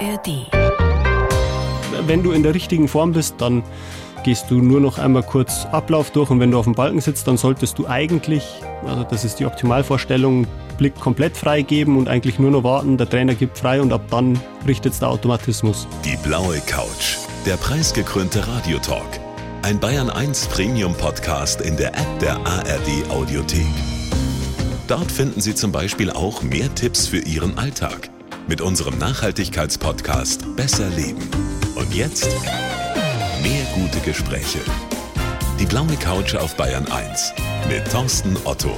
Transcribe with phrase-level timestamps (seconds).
[0.00, 0.46] ARD.
[2.06, 3.62] Wenn du in der richtigen Form bist, dann
[4.24, 7.28] gehst du nur noch einmal kurz Ablauf durch und wenn du auf dem Balken sitzt,
[7.28, 8.44] dann solltest du eigentlich,
[8.86, 10.46] also das ist die Optimalvorstellung,
[10.78, 14.40] Blick komplett freigeben und eigentlich nur noch warten, der Trainer gibt frei und ab dann
[14.66, 15.86] richtet der Automatismus.
[16.04, 19.20] Die blaue Couch, der preisgekrönte Radiotalk.
[19.62, 23.66] Ein Bayern 1 Premium Podcast in der App der ARD Audiothek.
[24.86, 28.10] Dort finden Sie zum Beispiel auch mehr Tipps für Ihren Alltag
[28.50, 31.22] mit unserem Nachhaltigkeitspodcast Besser Leben.
[31.76, 32.28] Und jetzt
[33.44, 34.58] mehr gute Gespräche.
[35.60, 37.32] Die blaue Couch auf Bayern 1
[37.68, 38.76] mit Thorsten Otto.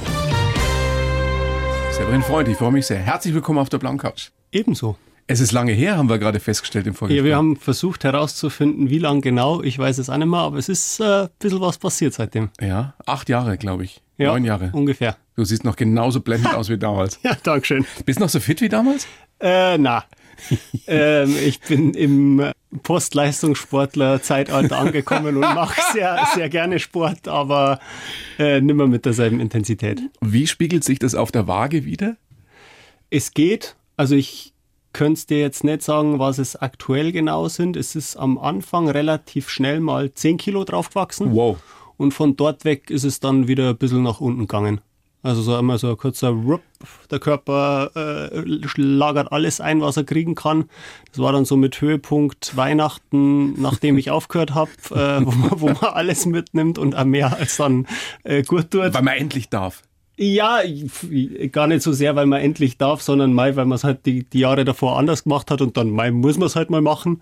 [1.89, 2.99] Severin Freund, ich freue mich sehr.
[2.99, 4.29] Herzlich willkommen auf der blauen Couch.
[4.51, 4.95] Ebenso.
[5.25, 7.17] Es ist lange her, haben wir gerade festgestellt im Vorgespräch.
[7.17, 9.63] Ja, wir haben versucht herauszufinden, wie lang genau.
[9.63, 12.49] Ich weiß es auch nicht mehr, aber es ist äh, ein bisschen was passiert seitdem.
[12.61, 14.03] Ja, acht Jahre, glaube ich.
[14.17, 14.69] Ja, Neun Jahre.
[14.73, 15.17] Ungefähr.
[15.35, 17.19] Du siehst noch genauso blendend aus wie damals.
[17.23, 17.85] Ja, Dankeschön.
[18.05, 19.07] Bist noch so fit wie damals?
[19.39, 20.03] Äh, na.
[20.87, 27.79] ähm, ich bin im Postleistungssportler-Zeitalter angekommen und mache sehr, sehr gerne Sport, aber
[28.39, 30.01] äh, nimmer mit derselben Intensität.
[30.21, 32.17] Wie spiegelt sich das auf der Waage wieder?
[33.09, 34.53] Es geht, also ich
[34.91, 37.75] könnte es dir jetzt nicht sagen, was es aktuell genau sind.
[37.75, 41.33] Es ist am Anfang relativ schnell mal 10 Kilo draufgewachsen.
[41.33, 41.57] Wow.
[41.97, 44.81] Und von dort weg ist es dann wieder ein bisschen nach unten gegangen.
[45.23, 46.61] Also so einmal so ein kurzer Rupp,
[47.09, 48.43] der Körper äh,
[48.75, 50.65] lagert alles ein, was er kriegen kann.
[51.11, 55.67] Das war dann so mit Höhepunkt Weihnachten, nachdem ich aufgehört habe, äh, wo, man, wo
[55.67, 57.87] man alles mitnimmt und auch mehr als dann
[58.23, 58.93] äh, gut tut.
[58.93, 59.83] Weil man endlich darf.
[60.17, 60.59] Ja,
[61.51, 64.25] gar nicht so sehr, weil man endlich darf, sondern mal, weil man es halt die,
[64.25, 67.21] die Jahre davor anders gemacht hat und dann mal muss man es halt mal machen.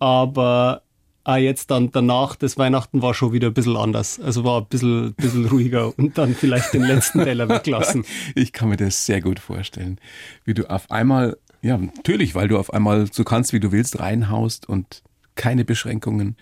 [0.00, 0.82] Aber
[1.28, 4.20] Ah, jetzt dann danach, das Weihnachten war schon wieder ein bisschen anders.
[4.20, 8.04] Also war ein bisschen, bisschen ruhiger und dann vielleicht den letzten Teller weglassen.
[8.36, 9.98] Ich kann mir das sehr gut vorstellen,
[10.44, 13.98] wie du auf einmal, ja, natürlich, weil du auf einmal so kannst, wie du willst,
[13.98, 15.02] reinhaust und
[15.34, 16.36] keine Beschränkungen.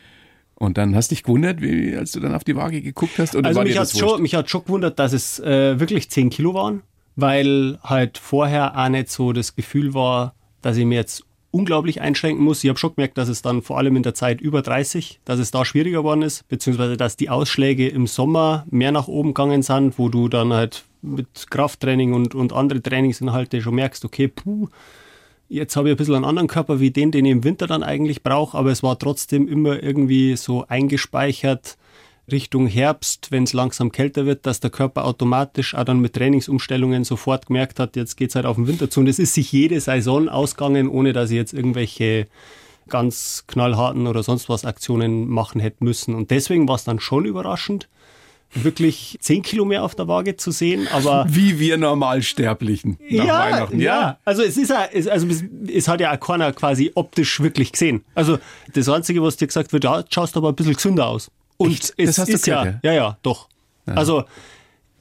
[0.54, 3.34] Und dann hast dich gewundert, wie, als du dann auf die Waage geguckt hast?
[3.34, 4.20] Oder also war mich dir hat das schon, wurscht?
[4.20, 6.82] mich hat schon gewundert, dass es äh, wirklich 10 Kilo waren,
[7.16, 12.44] weil halt vorher auch nicht so das Gefühl war, dass ich mir jetzt unglaublich einschränken
[12.44, 12.64] muss.
[12.64, 15.38] Ich habe schon gemerkt, dass es dann vor allem in der Zeit über 30, dass
[15.38, 19.62] es da schwieriger geworden ist, beziehungsweise dass die Ausschläge im Sommer mehr nach oben gegangen
[19.62, 24.68] sind, wo du dann halt mit Krafttraining und, und andere Trainingsinhalte schon merkst, okay, puh,
[25.48, 27.84] jetzt habe ich ein bisschen einen anderen Körper wie den, den ich im Winter dann
[27.84, 31.76] eigentlich brauche, aber es war trotzdem immer irgendwie so eingespeichert,
[32.30, 37.04] Richtung Herbst, wenn es langsam kälter wird, dass der Körper automatisch auch dann mit Trainingsumstellungen
[37.04, 39.00] sofort gemerkt hat, jetzt geht es halt auf den Winter zu.
[39.00, 42.26] Und es ist sich jede Saison ausgegangen, ohne dass ich jetzt irgendwelche
[42.88, 46.14] ganz knallharten oder sonst was Aktionen machen hätte müssen.
[46.14, 47.88] Und deswegen war es dann schon überraschend,
[48.54, 53.38] wirklich 10 Kilo mehr auf der Waage zu sehen, aber Wie wir Normalsterblichen nach ja,
[53.38, 53.80] Weihnachten.
[53.80, 57.40] ja, also es ist ja, es, also es, es hat ja auch keiner quasi optisch
[57.40, 58.04] wirklich gesehen.
[58.14, 58.38] Also
[58.72, 61.30] das Einzige, was dir gesagt wird, ja, du schaust aber ein bisschen gesünder aus.
[61.56, 61.94] Und Echt?
[61.96, 63.48] es Das hast du ist ja, ja, ja, doch.
[63.86, 64.24] Also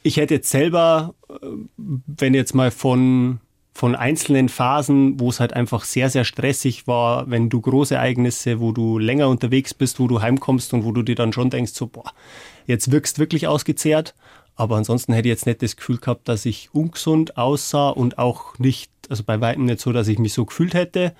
[0.03, 1.33] ich hätte jetzt selber, äh,
[1.77, 3.39] wenn jetzt mal von
[3.75, 8.59] von einzelnen Phasen, wo es halt einfach sehr, sehr stressig war, wenn du große Ereignisse,
[8.59, 11.73] wo du länger unterwegs bist, wo du heimkommst und wo du dir dann schon denkst,
[11.73, 12.13] so, boah,
[12.67, 14.13] jetzt wirkst wirklich ausgezehrt.
[14.55, 18.59] Aber ansonsten hätte ich jetzt nicht das Gefühl gehabt, dass ich ungesund aussah und auch
[18.59, 21.15] nicht, also bei weitem nicht so, dass ich mich so gefühlt hätte.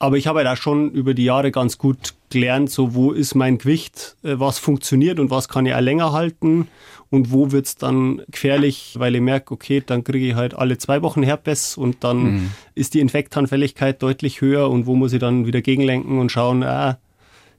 [0.00, 3.34] Aber ich habe halt auch schon über die Jahre ganz gut gelernt, so wo ist
[3.34, 6.68] mein Gewicht, äh, was funktioniert und was kann ich auch länger halten
[7.10, 11.02] und wo wird's dann gefährlich, weil ich merke, okay, dann kriege ich halt alle zwei
[11.02, 15.60] Wochen Herpes und dann ist die Infektanfälligkeit deutlich höher und wo muss ich dann wieder
[15.60, 16.98] gegenlenken und schauen, ah,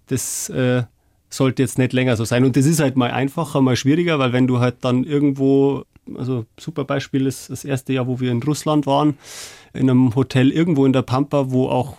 [0.07, 0.83] das äh,
[1.29, 2.43] sollte jetzt nicht länger so sein.
[2.43, 5.83] Und das ist halt mal einfacher, mal schwieriger, weil wenn du halt dann irgendwo,
[6.15, 9.17] also super Beispiel ist das erste Jahr, wo wir in Russland waren,
[9.73, 11.95] in einem Hotel irgendwo in der Pampa, wo auch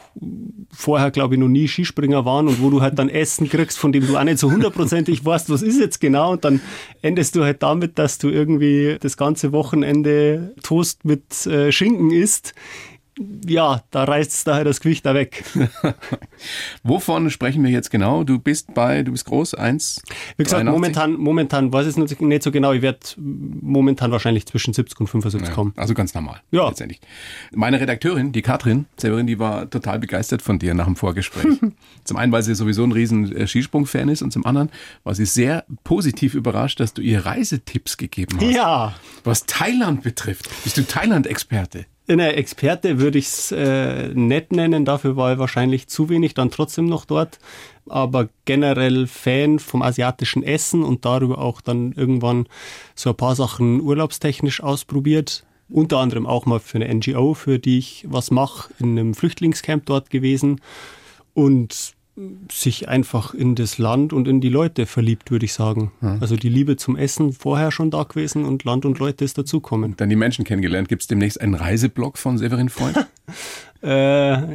[0.71, 3.93] vorher, glaube ich, noch nie Skispringer waren und wo du halt dann Essen kriegst, von
[3.93, 6.33] dem du auch nicht so hundertprozentig weißt, was ist jetzt genau.
[6.33, 6.61] Und dann
[7.01, 12.55] endest du halt damit, dass du irgendwie das ganze Wochenende Toast mit äh, Schinken isst.
[13.47, 15.45] Ja, da reißt da halt das Gewicht da weg.
[16.83, 18.25] Wovon sprechen wir jetzt genau?
[18.25, 20.03] Du bist bei, du bist groß, 1.
[20.37, 20.73] Wie gesagt, 83?
[20.73, 22.73] momentan, momentan weiß ich es nicht so genau.
[22.73, 25.73] Ich werde momentan wahrscheinlich zwischen 70 und 75 Ja, kommen.
[25.77, 26.41] also ganz normal.
[26.51, 26.69] Ja.
[26.69, 27.01] Letztendlich.
[27.55, 31.59] Meine Redakteurin, die Katrin Severin, die war total begeistert von dir nach dem Vorgespräch.
[32.05, 34.71] zum einen, weil sie sowieso ein riesen äh, Skisprung-Fan ist und zum anderen
[35.05, 38.51] war sie sehr positiv überrascht, dass du ihr Reisetipps gegeben hast.
[38.51, 40.49] Ja, Was Thailand betrifft.
[40.65, 41.87] Bist du Thailand-Experte?
[42.09, 44.85] Eine Experte würde ich es äh, nicht nennen.
[44.85, 47.39] Dafür war ich wahrscheinlich zu wenig dann trotzdem noch dort.
[47.89, 52.47] Aber generell Fan vom asiatischen Essen und darüber auch dann irgendwann
[52.95, 55.45] so ein paar Sachen urlaubstechnisch ausprobiert.
[55.69, 59.87] unter anderem auch mal für eine NGO, für die ich was mache, in einem Flüchtlingscamp
[59.87, 60.61] dort gewesen
[61.33, 61.95] und
[62.51, 65.93] sich einfach in das Land und in die Leute verliebt, würde ich sagen.
[66.03, 66.19] Ja.
[66.21, 69.95] Also die Liebe zum Essen vorher schon da gewesen und Land und Leute ist dazukommen.
[69.97, 70.89] Dann die Menschen kennengelernt.
[70.89, 73.07] Gibt es demnächst einen Reiseblog von Severin Freund?
[73.83, 74.55] äh,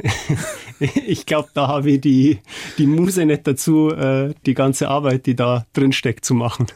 [1.04, 2.38] ich glaube, da habe ich die,
[2.78, 6.66] die Muse nicht dazu, äh, die ganze Arbeit, die da drin steckt, zu machen.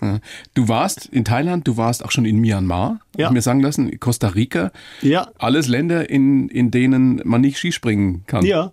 [0.54, 3.28] Du warst in Thailand, du warst auch schon in Myanmar, ja.
[3.28, 4.72] ich mir sagen lassen, Costa Rica.
[5.00, 5.30] Ja.
[5.38, 8.44] Alles Länder, in, in denen man nicht Skispringen kann.
[8.44, 8.72] Ja,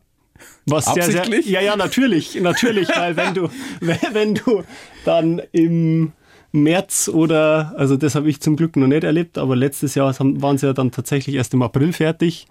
[0.72, 1.46] was Absichtlich?
[1.46, 3.50] Sehr, sehr, ja, ja, natürlich, natürlich, weil wenn du,
[4.14, 4.64] wenn du
[5.06, 6.14] dann im
[6.52, 10.58] März oder, also das habe ich zum Glück noch nicht erlebt, aber letztes Jahr waren
[10.58, 12.48] sie ja dann tatsächlich erst im April fertig,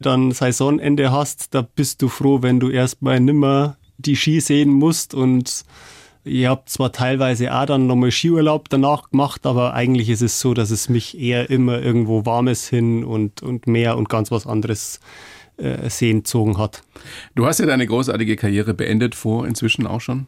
[0.00, 5.14] dann Saisonende hast, da bist du froh, wenn du erstmal nimmer die Ski sehen musst
[5.14, 5.64] und
[6.24, 10.54] ich habe zwar teilweise auch dann nochmal Skiurlaub danach gemacht, aber eigentlich ist es so,
[10.54, 14.98] dass es mich eher immer irgendwo Warmes hin und, und Meer und ganz was anderes
[15.58, 16.82] äh, Seen gezogen hat.
[17.34, 20.26] Du hast ja deine großartige Karriere beendet vor inzwischen auch schon.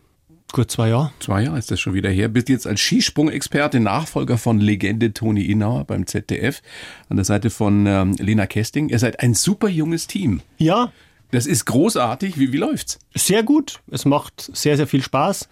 [0.53, 1.13] Gut zwei Jahre.
[1.21, 2.29] Zwei Jahre ist das schon wieder her.
[2.29, 6.63] Bist jetzt als Skisprung-Experte, Nachfolger von Legende Toni Inauer beim ZDF
[7.11, 8.89] an der Seite von ähm, Lena Kesting.
[8.89, 10.41] Ihr seid ein super junges Team.
[10.57, 10.91] Ja.
[11.33, 12.39] Das ist großartig.
[12.39, 12.99] Wie, wie läuft's?
[13.15, 13.81] Sehr gut.
[13.91, 15.51] Es macht sehr, sehr viel Spaß.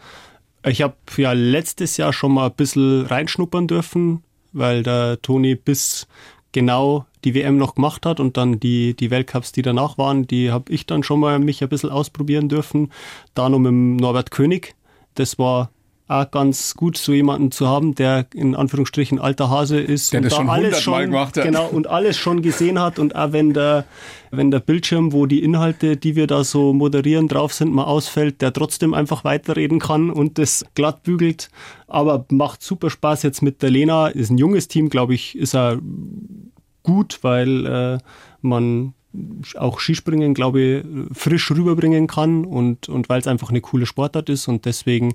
[0.64, 4.22] Ich habe ja letztes Jahr schon mal ein bisschen reinschnuppern dürfen,
[4.52, 6.08] weil der Toni bis
[6.56, 10.50] genau die WM noch gemacht hat und dann die, die Weltcups, die danach waren, die
[10.50, 12.93] habe ich dann schon mal mich ein bisschen ausprobieren dürfen.
[13.35, 14.75] Da noch mit Norbert König.
[15.17, 15.70] Das war
[16.08, 20.25] auch ganz gut, so jemanden zu haben, der in Anführungsstrichen alter Hase ist der und
[20.25, 21.44] das da schon alles schon gemacht hat.
[21.44, 23.85] genau und alles schon gesehen hat und auch wenn der
[24.31, 28.43] wenn der Bildschirm, wo die Inhalte, die wir da so moderieren, drauf sind, mal ausfällt,
[28.43, 31.49] der trotzdem einfach weiterreden kann und das glatt bügelt.
[31.87, 34.08] Aber macht super Spaß jetzt mit der Lena.
[34.08, 35.79] Ist ein junges Team, glaube ich, ist er
[36.82, 37.99] gut, weil äh,
[38.43, 38.94] man
[39.56, 40.85] auch Skispringen, glaube ich,
[41.17, 45.14] frisch rüberbringen kann und, und weil es einfach eine coole Sportart ist und deswegen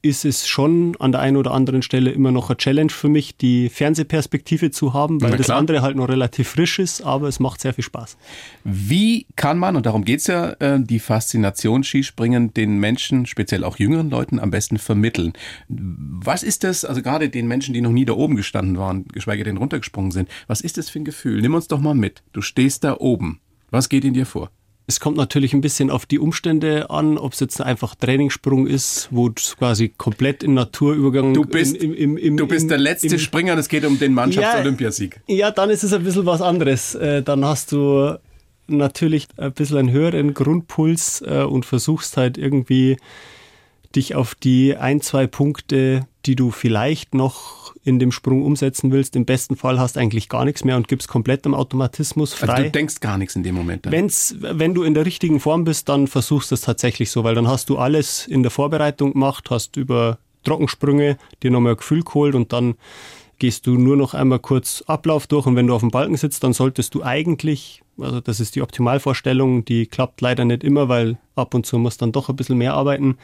[0.00, 3.36] ist es schon an der einen oder anderen Stelle immer noch eine Challenge für mich,
[3.36, 7.60] die Fernsehperspektive zu haben, weil das andere halt noch relativ frisch ist, aber es macht
[7.60, 8.16] sehr viel Spaß.
[8.62, 13.78] Wie kann man, und darum geht's ja, äh, die Faszination Skispringen den Menschen, speziell auch
[13.78, 15.32] jüngeren Leuten, am besten vermitteln?
[15.68, 19.42] Was ist das, also gerade den Menschen, die noch nie da oben gestanden waren, geschweige
[19.42, 21.40] denn runtergesprungen sind, was ist das für ein Gefühl?
[21.40, 22.22] Nimm uns doch mal mit.
[22.32, 23.40] Du stehst da oben.
[23.70, 24.50] Was geht in dir vor?
[24.90, 29.08] Es kommt natürlich ein bisschen auf die Umstände an, ob es jetzt einfach Trainingssprung ist,
[29.10, 31.34] wo du quasi komplett in Naturübergang.
[31.34, 34.14] Du bist, im, im, im, du bist der letzte Springer und es geht um den
[34.14, 35.20] Mannschafts-Olympiasieg.
[35.26, 36.94] Ja, ja, dann ist es ein bisschen was anderes.
[36.94, 38.16] Äh, dann hast du
[38.66, 42.96] natürlich ein bisschen einen höheren Grundpuls äh, und versuchst halt irgendwie
[43.94, 49.16] dich auf die ein, zwei Punkte, die du vielleicht noch in dem Sprung umsetzen willst.
[49.16, 52.52] Im besten Fall hast du eigentlich gar nichts mehr und gibst komplett am Automatismus frei.
[52.52, 53.86] Also du denkst gar nichts in dem Moment.
[53.86, 53.92] Dann.
[53.92, 57.34] Wenn's, wenn du in der richtigen Form bist, dann versuchst du es tatsächlich so, weil
[57.34, 62.02] dann hast du alles in der Vorbereitung gemacht, hast über Trockensprünge dir nochmal ein Gefühl
[62.02, 62.74] geholt und dann
[63.38, 66.42] gehst du nur noch einmal kurz Ablauf durch und wenn du auf dem Balken sitzt,
[66.42, 71.18] dann solltest du eigentlich, also das ist die Optimalvorstellung, die klappt leider nicht immer, weil
[71.36, 73.16] ab und zu musst dann doch ein bisschen mehr arbeiten,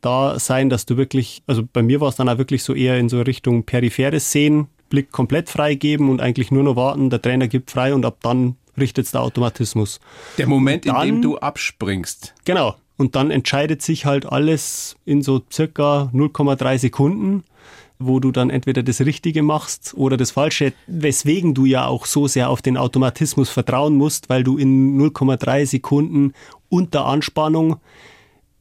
[0.00, 2.98] da sein, dass du wirklich, also bei mir war es dann auch wirklich so eher
[2.98, 7.48] in so Richtung peripheres Sehen, Blick komplett freigeben und eigentlich nur noch warten, der Trainer
[7.48, 10.00] gibt frei und ab dann richtet der Automatismus.
[10.38, 12.34] Der Moment, dann, in dem du abspringst.
[12.44, 12.76] Genau.
[12.96, 17.44] Und dann entscheidet sich halt alles in so circa 0,3 Sekunden,
[17.98, 22.26] wo du dann entweder das Richtige machst oder das Falsche, weswegen du ja auch so
[22.26, 26.32] sehr auf den Automatismus vertrauen musst, weil du in 0,3 Sekunden
[26.68, 27.76] unter Anspannung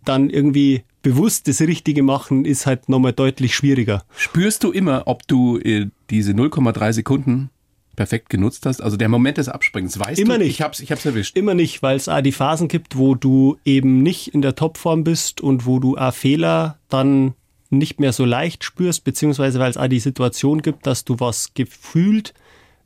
[0.04, 4.04] dann irgendwie bewusst das Richtige machen, ist halt nochmal deutlich schwieriger.
[4.18, 7.50] Spürst du immer, ob du äh, diese 0,3 Sekunden
[7.96, 8.82] perfekt genutzt hast?
[8.82, 10.44] Also der Moment des Abspringens, weißt Immer du?
[10.44, 10.50] nicht.
[10.50, 11.38] Ich hab's, ich hab's erwischt.
[11.38, 15.06] Immer nicht, weil es auch die Phasen gibt, wo du eben nicht in der Topform
[15.06, 17.36] bist und wo du auch Fehler dann
[17.70, 21.54] nicht mehr so leicht spürst, beziehungsweise weil es auch die Situation gibt, dass du was
[21.54, 22.34] gefühlt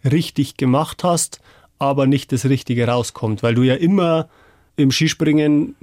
[0.05, 1.39] richtig gemacht hast,
[1.79, 4.29] aber nicht das Richtige rauskommt, weil du ja immer
[4.81, 5.75] im Skispringen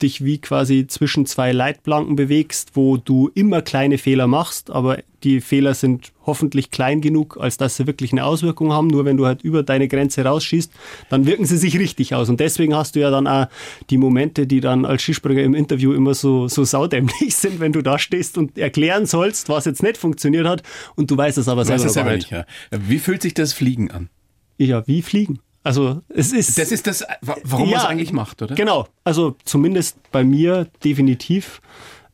[0.00, 5.40] dich wie quasi zwischen zwei Leitplanken bewegst, wo du immer kleine Fehler machst, aber die
[5.40, 8.86] Fehler sind hoffentlich klein genug, als dass sie wirklich eine Auswirkung haben.
[8.86, 10.72] Nur wenn du halt über deine Grenze rausschießt,
[11.08, 12.28] dann wirken sie sich richtig aus.
[12.28, 13.46] Und deswegen hast du ja dann auch
[13.90, 17.82] die Momente, die dann als Skispringer im Interview immer so, so saudämlich sind, wenn du
[17.82, 20.62] da stehst und erklären sollst, was jetzt nicht funktioniert hat
[20.94, 22.30] und du weißt es aber selber, weißt selber nicht.
[22.30, 22.44] Ja.
[22.70, 24.08] Wie fühlt sich das Fliegen an?
[24.56, 25.40] Ja, wie Fliegen.
[25.64, 26.58] Also es ist.
[26.58, 28.54] Das ist das, warum ja, man es eigentlich macht, oder?
[28.54, 28.86] Genau.
[29.04, 31.60] Also zumindest bei mir definitiv.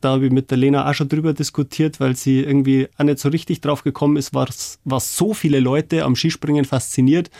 [0.04, 3.18] da habe ich mit der Lena auch schon drüber diskutiert, weil sie irgendwie auch nicht
[3.18, 7.30] so richtig drauf gekommen ist, was, was so viele Leute am Skispringen fasziniert,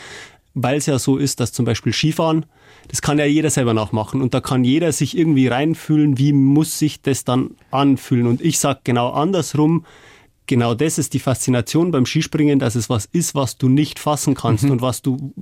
[0.54, 2.46] weil es ja so ist, dass zum Beispiel Skifahren,
[2.88, 6.78] das kann ja jeder selber nachmachen und da kann jeder sich irgendwie reinfühlen, wie muss
[6.78, 8.26] sich das dann anfühlen.
[8.26, 9.84] Und ich sage genau andersrum,
[10.46, 14.34] genau das ist die Faszination beim Skispringen, dass es was ist, was du nicht fassen
[14.34, 14.72] kannst mhm.
[14.72, 15.32] und was du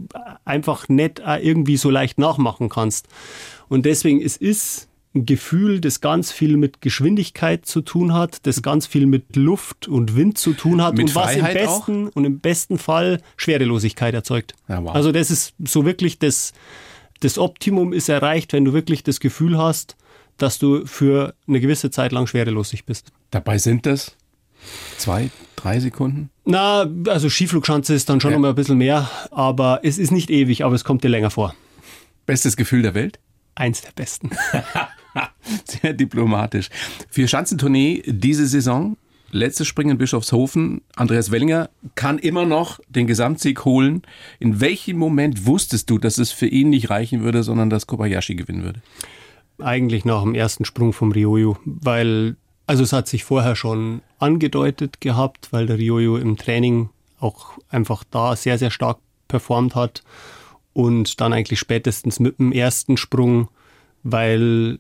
[0.44, 3.08] einfach nicht irgendwie so leicht nachmachen kannst.
[3.68, 8.62] Und deswegen es ist ein Gefühl, das ganz viel mit Geschwindigkeit zu tun hat, das
[8.62, 12.08] ganz viel mit Luft und Wind zu tun hat mit und was Freiheit im besten
[12.08, 12.16] auch?
[12.16, 14.54] und im besten Fall Schwerelosigkeit erzeugt.
[14.68, 14.94] Ja, wow.
[14.94, 16.52] Also das ist so wirklich das,
[17.20, 19.96] das Optimum ist erreicht, wenn du wirklich das Gefühl hast,
[20.38, 23.12] dass du für eine gewisse Zeit lang schwerelos bist.
[23.30, 24.16] Dabei sind das
[24.98, 26.30] zwei, drei Sekunden?
[26.44, 28.36] Na, also Skiflugschanze ist dann schon Ja.
[28.36, 31.30] noch mal ein bisschen mehr, aber es ist nicht ewig, aber es kommt dir länger
[31.30, 31.54] vor.
[32.26, 33.18] Bestes Gefühl der Welt?
[33.54, 34.30] Eins der besten.
[35.64, 36.68] Sehr diplomatisch.
[37.10, 38.96] Vier Schanzentournee diese Saison.
[39.30, 40.82] Letztes Springen in Bischofshofen.
[40.94, 44.02] Andreas Wellinger kann immer noch den Gesamtsieg holen.
[44.40, 48.34] In welchem Moment wusstest du, dass es für ihn nicht reichen würde, sondern dass Kobayashi
[48.34, 48.82] gewinnen würde?
[49.58, 55.00] Eigentlich nach dem ersten Sprung vom Ryoyo, weil, also es hat sich vorher schon angedeutet
[55.00, 60.02] gehabt, weil der Ryoyo im Training auch einfach da sehr, sehr stark performt hat
[60.72, 63.48] und dann eigentlich spätestens mit dem ersten Sprung,
[64.02, 64.78] weil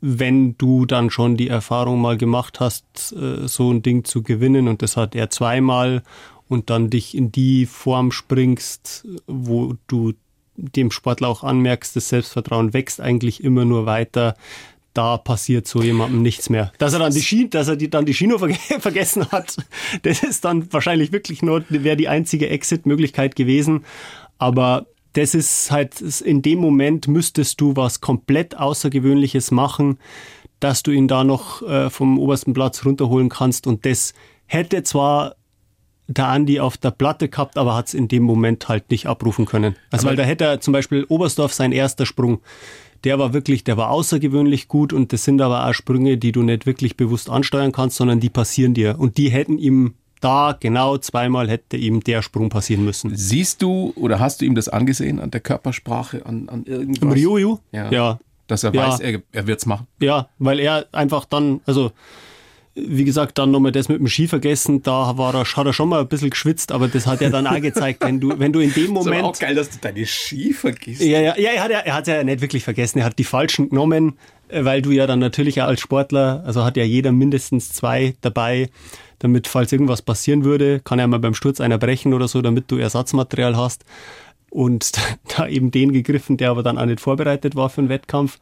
[0.00, 4.68] wenn du dann schon die Erfahrung mal gemacht hast, äh, so ein Ding zu gewinnen
[4.68, 6.02] und das hat er zweimal
[6.48, 10.14] und dann dich in die Form springst, wo du
[10.56, 14.34] dem Sportler auch anmerkst, das Selbstvertrauen wächst eigentlich immer nur weiter.
[14.92, 16.72] Da passiert so jemandem nichts mehr.
[16.78, 19.56] Dass er dann die Ski, dass er die, dann die Skino verge vergessen hat,
[20.02, 23.84] das ist dann wahrscheinlich wirklich nur, wäre die einzige Exit-Möglichkeit gewesen.
[24.38, 29.98] Aber das ist halt, in dem Moment müsstest du was komplett Außergewöhnliches machen,
[30.60, 33.66] dass du ihn da noch äh, vom obersten Platz runterholen kannst.
[33.66, 34.12] Und das
[34.46, 35.36] hätte zwar
[36.10, 39.46] der Andi auf der Platte gehabt, aber hat es in dem Moment halt nicht abrufen
[39.46, 39.76] können.
[39.90, 42.40] Also weil da hätte er zum Beispiel Oberstdorf sein erster Sprung,
[43.04, 46.42] der war wirklich, der war außergewöhnlich gut und das sind aber auch Sprünge, die du
[46.42, 48.96] nicht wirklich bewusst ansteuern kannst, sondern die passieren dir.
[48.98, 53.16] Und die hätten ihm da genau zweimal hätte ihm der Sprung passieren müssen.
[53.16, 57.02] Siehst du oder hast du ihm das angesehen an der Körpersprache, an, an irgendwas?
[57.02, 57.60] Im Ryoyo?
[57.72, 57.90] Ja.
[57.90, 58.18] ja.
[58.46, 58.88] Dass er Ja.
[58.88, 59.86] weiß, er, er wird's machen.
[60.00, 61.92] Ja, weil er einfach dann, also
[62.74, 65.88] wie gesagt, dann nochmal das mit dem Ski vergessen, da war er, hat er schon
[65.88, 68.60] mal ein bisschen geschwitzt, aber das hat er dann auch gezeigt, wenn du, wenn du
[68.60, 69.38] in dem Moment.
[69.40, 71.02] geil, dass du deine Ski vergisst.
[71.02, 73.00] Ja, ja, ja, er hat ja, er hat ja nicht wirklich vergessen.
[73.00, 76.64] Er hat die falschen genommen, äh, weil du ja dann natürlich auch als Sportler, also
[76.64, 78.70] hat ja jeder mindestens zwei dabei,
[79.18, 82.70] damit, falls irgendwas passieren würde, kann ja mal beim Sturz einer brechen oder so, damit
[82.70, 83.84] du Ersatzmaterial hast.
[84.48, 84.92] Und
[85.36, 88.38] da eben den gegriffen, der aber dann auch nicht vorbereitet war für den Wettkampf.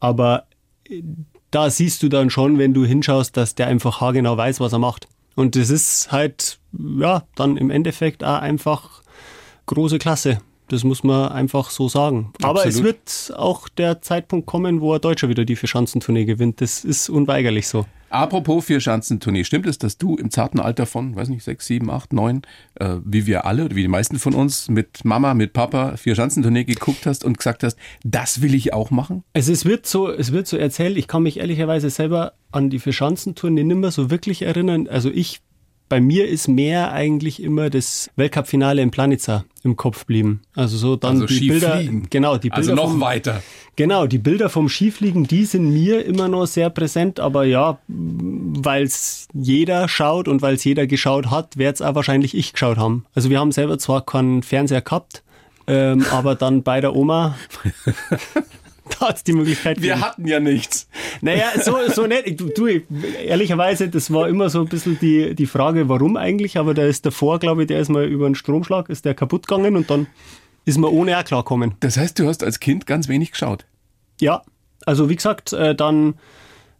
[0.00, 0.46] Aber
[0.88, 1.02] äh,
[1.50, 4.78] da siehst du dann schon, wenn du hinschaust, dass der einfach haargenau weiß, was er
[4.78, 5.08] macht.
[5.34, 9.02] Und das ist halt, ja, dann im Endeffekt auch einfach
[9.66, 10.40] große Klasse.
[10.68, 12.32] Das muss man einfach so sagen.
[12.42, 16.60] Aber es wird auch der Zeitpunkt kommen, wo ein Deutscher wieder die Vierschanzentournee gewinnt.
[16.60, 17.86] Das ist unweigerlich so.
[18.10, 22.12] Apropos Vierschanzentournee, stimmt es, dass du im zarten Alter von, weiß nicht, sechs, sieben, acht,
[22.12, 22.42] neun,
[22.76, 26.64] äh, wie wir alle, oder wie die meisten von uns, mit Mama, mit Papa Vierschanzentournee
[26.64, 29.24] geguckt hast und gesagt hast, das will ich auch machen?
[29.34, 32.78] Also es wird so, es wird so erzählt, ich kann mich ehrlicherweise selber an die
[32.78, 34.88] Vierschanzentournee nicht mehr so wirklich erinnern.
[34.88, 35.40] Also ich,
[35.88, 40.42] bei mir ist mehr eigentlich immer das Weltcup-Finale in Planitza im Kopf blieben.
[40.54, 43.42] Also so dann Also die Bilder, genau, die Bilder Also noch vom, weiter.
[43.76, 48.84] Genau, die Bilder vom Skifliegen, die sind mir immer noch sehr präsent, aber ja, weil
[48.84, 52.76] es jeder schaut und weil es jeder geschaut hat, wird es auch wahrscheinlich ich geschaut
[52.76, 53.04] haben.
[53.14, 55.22] Also wir haben selber zwar keinen Fernseher gehabt,
[55.66, 57.36] ähm, aber dann bei der Oma,
[59.00, 60.06] da hat es die Möglichkeit Wir gegeben.
[60.06, 60.88] hatten ja nichts.
[61.20, 62.40] Naja, so, so nicht.
[62.40, 66.74] Du, du, ehrlicherweise, das war immer so ein bisschen die, die Frage, warum eigentlich, aber
[66.74, 69.76] da ist davor, glaube ich, der ist mal über einen Stromschlag, ist der kaputt gegangen
[69.76, 70.06] und dann
[70.64, 71.74] ist man ohne auch klarkommen.
[71.80, 73.64] Das heißt, du hast als Kind ganz wenig geschaut.
[74.20, 74.42] Ja,
[74.84, 76.14] also wie gesagt, äh, dann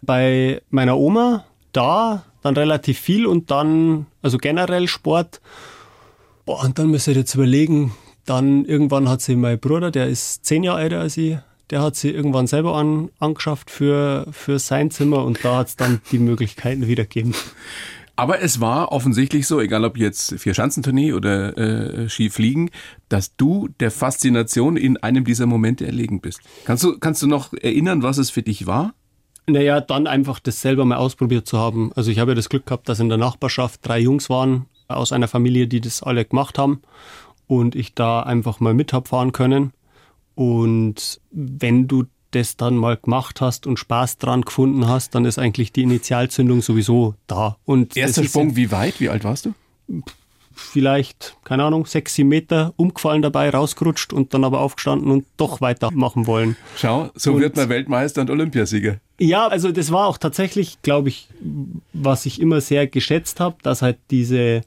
[0.03, 5.41] bei meiner Oma da, dann relativ viel und dann, also generell Sport.
[6.45, 7.93] Boah, und dann müsst ihr jetzt überlegen,
[8.25, 11.39] dann irgendwann hat sie mein Bruder, der ist zehn Jahre älter als ich,
[11.71, 15.77] der hat sie irgendwann selber an, angeschafft für, für sein Zimmer und da hat es
[15.77, 17.35] dann die Möglichkeiten wieder gegeben.
[18.17, 22.71] Aber es war offensichtlich so, egal ob jetzt Vierschanzentournee oder äh, Skifliegen,
[23.09, 26.41] dass du der Faszination in einem dieser Momente erlegen bist.
[26.65, 28.93] Kannst du, kannst du noch erinnern, was es für dich war?
[29.47, 31.93] Naja, dann einfach das selber mal ausprobiert zu haben.
[31.95, 35.13] Also ich habe ja das Glück gehabt, dass in der Nachbarschaft drei Jungs waren aus
[35.13, 36.83] einer Familie, die das alle gemacht haben
[37.47, 39.73] und ich da einfach mal mit hab fahren können.
[40.39, 45.37] Und wenn du das dann mal gemacht hast und Spaß dran gefunden hast, dann ist
[45.37, 47.57] eigentlich die Initialzündung sowieso da.
[47.65, 49.01] Und Erster Sprung, wie weit?
[49.01, 49.55] Wie alt warst du?
[50.53, 55.61] Vielleicht, keine Ahnung, sechs, sieben Meter umgefallen dabei, rausgerutscht und dann aber aufgestanden und doch
[55.61, 56.57] weitermachen wollen.
[56.77, 59.01] Schau, so und, wird man Weltmeister und Olympiasieger.
[59.19, 61.27] Ja, also das war auch tatsächlich, glaube ich,
[61.93, 64.61] was ich immer sehr geschätzt habe, dass halt diese,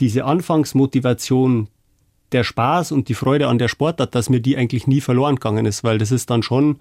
[0.00, 1.68] diese Anfangsmotivation,
[2.32, 5.66] der Spaß und die Freude an der Sportart, dass mir die eigentlich nie verloren gegangen
[5.66, 6.78] ist, weil das ist dann schon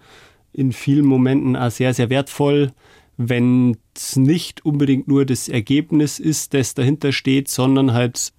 [0.54, 2.72] in vielen Momenten auch sehr, sehr wertvoll,
[3.18, 8.32] wenn es nicht unbedingt nur das Ergebnis ist, das dahinter steht, sondern halt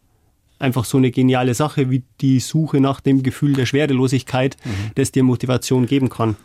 [0.59, 4.93] einfach so eine geniale Sache wie die Suche nach dem Gefühl der Schwerelosigkeit, mhm.
[4.95, 6.37] das dir Motivation geben kann.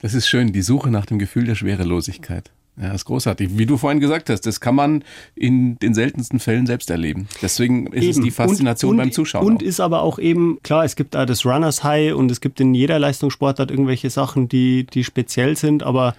[0.00, 2.50] Das ist schön, die Suche nach dem Gefühl der Schwerelosigkeit.
[2.78, 3.56] Ja, das ist großartig.
[3.56, 5.02] Wie du vorhin gesagt hast, das kann man
[5.34, 7.26] in den seltensten Fällen selbst erleben.
[7.40, 8.10] Deswegen ist eben.
[8.10, 9.46] es die Faszination und, beim Zuschauen.
[9.46, 9.66] Und auch.
[9.66, 12.74] ist aber auch eben, klar, es gibt da das Runners High und es gibt in
[12.74, 16.14] jeder Leistungssportart irgendwelche Sachen, die, die speziell sind, aber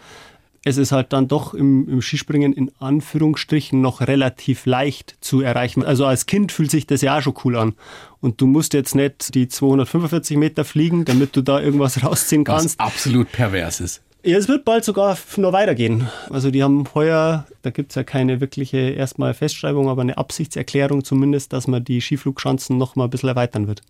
[0.68, 5.84] es ist halt dann doch im, im, Skispringen in Anführungsstrichen noch relativ leicht zu erreichen.
[5.84, 7.74] Also als Kind fühlt sich das ja auch schon cool an.
[8.20, 12.80] Und du musst jetzt nicht die 245 Meter fliegen, damit du da irgendwas rausziehen kannst.
[12.80, 14.02] Was absolut pervers ist.
[14.28, 16.10] Ja, es wird bald sogar noch weitergehen.
[16.30, 21.06] Also die haben heuer, da gibt es ja keine wirkliche erstmal Festschreibung, aber eine Absichtserklärung
[21.06, 23.84] zumindest, dass man die Skiflugschanzen noch mal ein bisschen erweitern wird.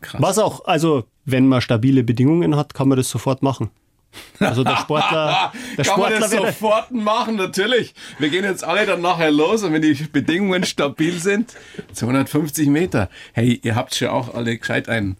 [0.00, 0.22] Krass.
[0.22, 3.68] Was auch, also wenn man stabile Bedingungen hat, kann man das sofort machen.
[4.40, 7.94] Also der Sportler, der Kann Sportler man das sofort machen, natürlich.
[8.18, 11.54] Wir gehen jetzt alle dann nachher los und wenn die Bedingungen stabil sind,
[11.92, 13.08] 250 Meter.
[13.32, 15.16] Hey, ihr habt schon auch alle gescheit einen.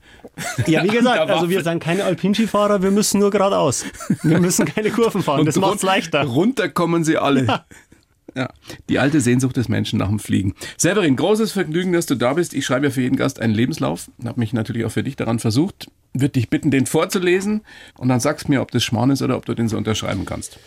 [0.66, 3.84] Ja, wie gesagt, also wir sind keine Alpinskifahrer, wir müssen nur geradeaus.
[4.22, 6.24] Wir müssen keine Kurven fahren, und das macht's leichter.
[6.24, 7.44] Runter kommen sie alle.
[7.44, 7.64] Ja.
[8.36, 8.48] Ja,
[8.88, 10.54] die alte Sehnsucht des Menschen nach dem Fliegen.
[10.76, 12.52] Severin, großes Vergnügen, dass du da bist.
[12.52, 14.10] Ich schreibe ja für jeden Gast einen Lebenslauf.
[14.24, 15.86] Habe mich natürlich auch für dich daran versucht.
[16.14, 17.62] Würde dich bitten, den vorzulesen
[17.98, 20.58] und dann sagst mir, ob das Schmarrn ist oder ob du den so unterschreiben kannst.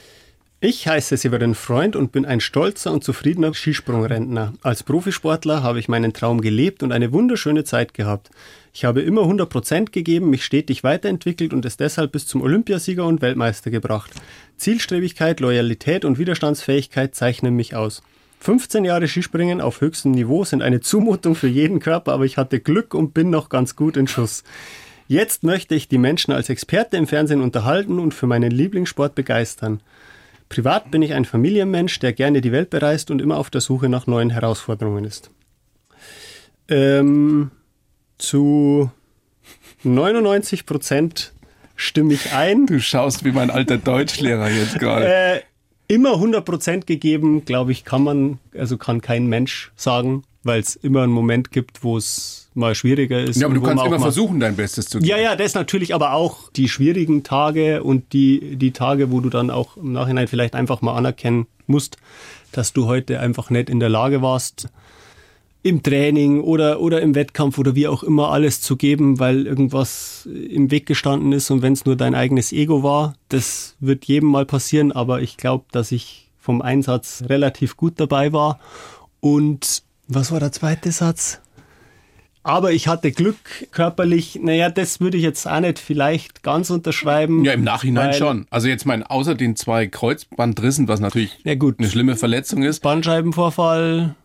[0.59, 4.53] Ich heiße Severin Freund und bin ein stolzer und zufriedener Skisprungrentner.
[4.63, 8.31] Als Profisportler habe ich meinen Traum gelebt und eine wunderschöne Zeit gehabt.
[8.73, 13.05] Ich habe immer 100 Prozent gegeben, mich stetig weiterentwickelt und es deshalb bis zum Olympiasieger
[13.05, 14.09] und Weltmeister gebracht.
[14.57, 18.01] Zielstrebigkeit, Loyalität und Widerstandsfähigkeit zeichnen mich aus.
[18.39, 22.59] 15 Jahre Skispringen auf höchstem Niveau sind eine Zumutung für jeden Körper, aber ich hatte
[22.59, 24.43] Glück und bin noch ganz gut in Schuss.
[25.07, 29.81] Jetzt möchte ich die Menschen als Experte im Fernsehen unterhalten und für meinen Lieblingssport begeistern.
[30.49, 33.89] Privat bin ich ein Familienmensch, der gerne die Welt bereist und immer auf der Suche
[33.89, 35.29] nach neuen Herausforderungen ist.
[36.69, 37.51] Ähm,
[38.17, 38.91] zu
[39.83, 41.33] 99 Prozent
[41.75, 42.65] stimme ich ein.
[42.65, 45.07] Du schaust wie mein alter Deutschlehrer jetzt gerade.
[45.07, 45.41] Äh,
[45.87, 50.75] immer 100 Prozent gegeben, glaube ich, kann man, also kann kein Mensch sagen, weil es
[50.75, 53.39] immer einen Moment gibt, wo es mal schwieriger ist.
[53.39, 55.09] Ja, aber du kannst immer versuchen, dein Bestes zu geben.
[55.09, 59.29] Ja, ja, das natürlich, aber auch die schwierigen Tage und die, die Tage, wo du
[59.29, 61.97] dann auch im Nachhinein vielleicht einfach mal anerkennen musst,
[62.51, 64.69] dass du heute einfach nicht in der Lage warst,
[65.63, 70.27] im Training oder, oder im Wettkampf oder wie auch immer alles zu geben, weil irgendwas
[70.27, 74.29] im Weg gestanden ist und wenn es nur dein eigenes Ego war, das wird jedem
[74.29, 78.59] mal passieren, aber ich glaube, dass ich vom Einsatz relativ gut dabei war.
[79.19, 81.41] Und was war der zweite Satz?
[82.43, 84.39] Aber ich hatte Glück körperlich.
[84.41, 87.43] Naja, das würde ich jetzt auch nicht vielleicht ganz unterschreiben.
[87.43, 88.47] Ja, im Nachhinein schon.
[88.49, 91.77] Also jetzt mein, außer den zwei Kreuzbandrissen, was natürlich ja, gut.
[91.77, 92.79] eine schlimme Verletzung ist.
[92.79, 94.15] Bandscheibenvorfall,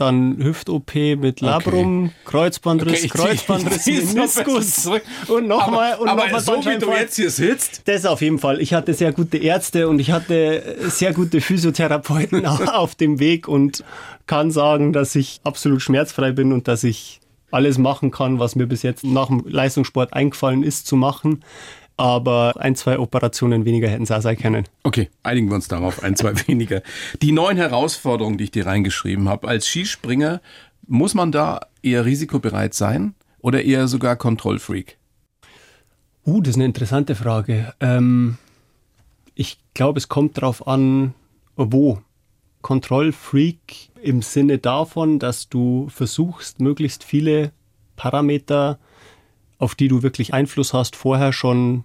[0.00, 2.14] dann Hüft-OP mit Labrum, okay.
[2.24, 4.90] Kreuzbandriss, okay, Kreuzbandriss, Meniskus
[5.28, 7.82] und nochmal und aber noch so wie du jetzt hier sitzt.
[7.86, 8.60] Das auf jeden Fall.
[8.60, 13.84] Ich hatte sehr gute Ärzte und ich hatte sehr gute Physiotherapeuten auf dem Weg und
[14.26, 18.66] kann sagen, dass ich absolut schmerzfrei bin und dass ich alles machen kann, was mir
[18.66, 21.42] bis jetzt nach dem Leistungssport eingefallen ist zu machen.
[21.98, 24.64] Aber ein, zwei Operationen weniger hätten es auch sein können.
[24.84, 26.80] Okay, einigen wir uns darauf, ein, zwei weniger.
[27.20, 30.40] Die neuen Herausforderungen, die ich dir reingeschrieben habe, als Skispringer,
[30.86, 34.96] muss man da eher risikobereit sein oder eher sogar Kontrollfreak?
[36.24, 37.74] Uh, das ist eine interessante Frage.
[37.80, 38.38] Ähm,
[39.34, 41.14] ich glaube, es kommt darauf an,
[41.56, 42.00] wo.
[42.60, 47.52] Kontrollfreak im Sinne davon, dass du versuchst, möglichst viele
[47.96, 48.78] Parameter,
[49.58, 51.84] auf die du wirklich Einfluss hast, vorher schon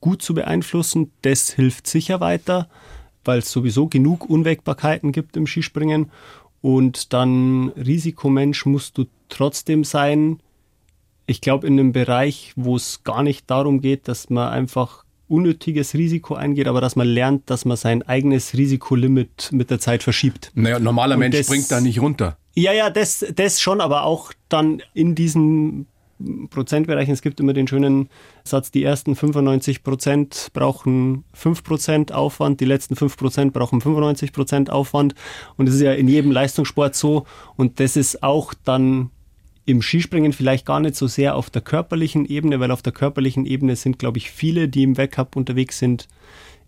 [0.00, 1.12] gut zu beeinflussen.
[1.22, 2.68] Das hilft sicher weiter,
[3.24, 6.10] weil es sowieso genug Unwägbarkeiten gibt im Skispringen.
[6.60, 10.40] Und dann Risikomensch musst du trotzdem sein.
[11.26, 15.94] Ich glaube, in einem Bereich, wo es gar nicht darum geht, dass man einfach unnötiges
[15.94, 20.52] Risiko eingeht, aber dass man lernt, dass man sein eigenes Risikolimit mit der Zeit verschiebt.
[20.54, 22.36] Naja, normaler Und Mensch das, springt da nicht runter.
[22.54, 25.88] Ja, ja, das, das schon, aber auch dann in diesen
[26.50, 27.12] Prozentbereichen.
[27.12, 28.08] Es gibt immer den schönen
[28.44, 34.32] Satz, die ersten 95 Prozent brauchen 5 Prozent Aufwand, die letzten 5 Prozent brauchen 95
[34.32, 35.14] Prozent Aufwand.
[35.56, 37.26] Und das ist ja in jedem Leistungssport so.
[37.56, 39.10] Und das ist auch dann
[39.66, 43.44] im Skispringen vielleicht gar nicht so sehr auf der körperlichen Ebene, weil auf der körperlichen
[43.44, 46.06] Ebene sind, glaube ich, viele, die im Weltcup unterwegs sind,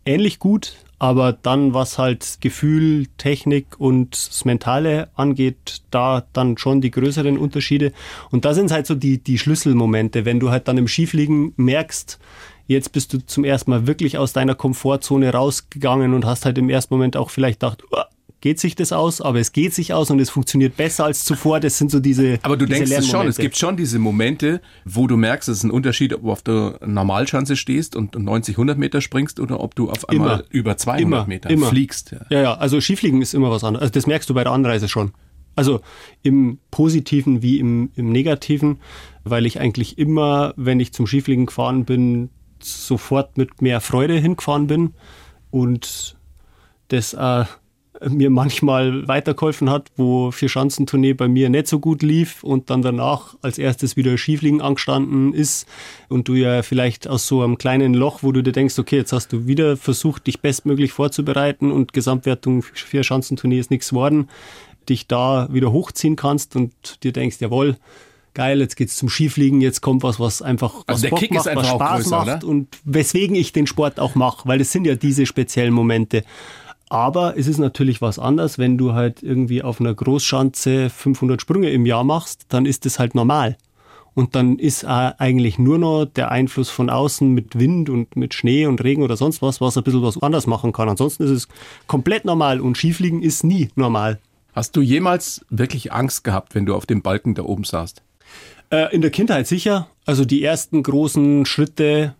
[0.08, 6.80] ähnlich gut, aber dann, was halt Gefühl, Technik und das Mentale angeht, da dann schon
[6.80, 7.92] die größeren Unterschiede.
[8.30, 12.18] Und da sind halt so die, die Schlüsselmomente, wenn du halt dann im Skifliegen merkst,
[12.66, 16.68] jetzt bist du zum ersten Mal wirklich aus deiner Komfortzone rausgegangen und hast halt im
[16.68, 18.02] ersten Moment auch vielleicht gedacht, oh,
[18.40, 21.60] geht sich das aus, aber es geht sich aus und es funktioniert besser als zuvor.
[21.60, 22.38] Das sind so diese.
[22.42, 25.58] Aber du diese denkst es schon, es gibt schon diese Momente, wo du merkst, es
[25.58, 29.60] ist ein Unterschied, ob du auf der Normalschanze stehst und 90, 100 Meter springst oder
[29.60, 30.44] ob du auf einmal Immer.
[30.50, 31.26] über 200 Immer.
[31.26, 31.66] Meter Immer.
[31.66, 32.12] fliegst.
[32.12, 32.20] Ja.
[32.30, 33.82] Ja, ja, also Skifliegen ist immer was anderes.
[33.82, 35.12] Also das merkst du bei der Anreise schon.
[35.56, 35.80] Also
[36.22, 38.78] im Positiven wie im, im Negativen,
[39.24, 44.68] weil ich eigentlich immer, wenn ich zum Skifliegen gefahren bin, sofort mit mehr Freude hingefahren
[44.68, 44.94] bin
[45.50, 46.16] und
[46.88, 47.44] das äh,
[48.08, 52.82] mir manchmal weitergeholfen hat, wo vier Schanzentournee bei mir nicht so gut lief und dann
[52.82, 55.66] danach als erstes wieder Skifliegen angestanden ist
[56.08, 59.12] und du ja vielleicht aus so einem kleinen Loch, wo du dir denkst, okay, jetzt
[59.12, 64.28] hast du wieder versucht, dich bestmöglich vorzubereiten und Gesamtwertung vier Schanzentournee ist nichts geworden,
[64.88, 67.76] dich da wieder hochziehen kannst und dir denkst, jawohl,
[68.34, 71.30] geil, jetzt geht's zum Skifliegen, jetzt kommt was, was einfach was Also der Bock Kick
[71.32, 72.46] ist macht, was einfach auch Spaß größer, macht oder?
[72.46, 76.22] und weswegen ich den Sport auch mache, weil es sind ja diese speziellen Momente.
[76.90, 81.70] Aber es ist natürlich was anderes, wenn du halt irgendwie auf einer Großschanze 500 Sprünge
[81.70, 83.56] im Jahr machst, dann ist das halt normal.
[84.14, 88.34] Und dann ist äh, eigentlich nur noch der Einfluss von außen mit Wind und mit
[88.34, 90.88] Schnee und Regen oder sonst was, was ein bisschen was anders machen kann.
[90.88, 91.48] Ansonsten ist es
[91.86, 94.18] komplett normal und Skifliegen ist nie normal.
[94.54, 98.02] Hast du jemals wirklich Angst gehabt, wenn du auf dem Balken da oben saßt?
[98.70, 99.88] Äh, in der Kindheit sicher.
[100.04, 102.14] Also die ersten großen Schritte,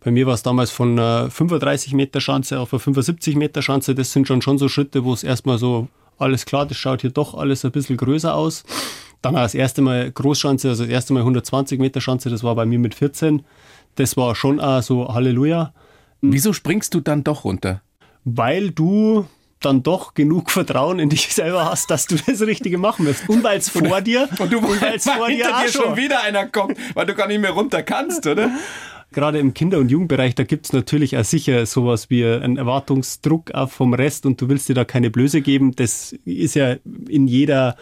[0.00, 3.94] bei mir war es damals von einer 35 Meter Schanze auf eine 75 Meter Schanze,
[3.94, 7.10] das sind schon, schon so Schritte, wo es erstmal so, alles klar, das schaut hier
[7.10, 8.64] doch alles ein bisschen größer aus.
[9.22, 12.54] Dann auch das erste Mal Großschanze, also das erste Mal 120 Meter Schanze, das war
[12.54, 13.42] bei mir mit 14.
[13.96, 15.72] Das war schon auch so Halleluja,
[16.22, 17.80] Wieso springst du dann doch runter?
[18.24, 19.26] weil du
[19.60, 23.28] dann doch genug Vertrauen in dich selber hast, dass du das Richtige machen wirst.
[23.28, 26.46] Und weil es vor dir Und du und weil's vor dir auch schon wieder einer
[26.46, 28.50] kommt, weil du gar nicht mehr runter kannst, oder?
[29.12, 33.70] Gerade im Kinder- und Jugendbereich, da gibt's natürlich auch sicher sowas wie einen Erwartungsdruck auch
[33.70, 35.74] vom Rest und du willst dir da keine Blöße geben.
[35.74, 36.76] Das ist ja
[37.08, 37.74] in jeder,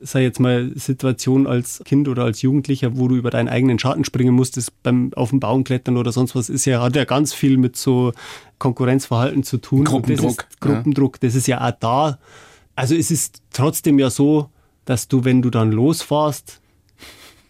[0.00, 4.04] sei jetzt mal, Situation als Kind oder als Jugendlicher, wo du über deinen eigenen Schatten
[4.04, 7.04] springen musst, das beim auf dem Baum klettern oder sonst was, ist ja, hat ja
[7.04, 8.12] ganz viel mit so
[8.60, 9.84] Konkurrenzverhalten zu tun.
[9.84, 12.18] Gruppendruck, Das ist, Gruppendruck, das ist ja auch da.
[12.76, 14.50] Also es ist trotzdem ja so,
[14.84, 16.60] dass du, wenn du dann losfährst,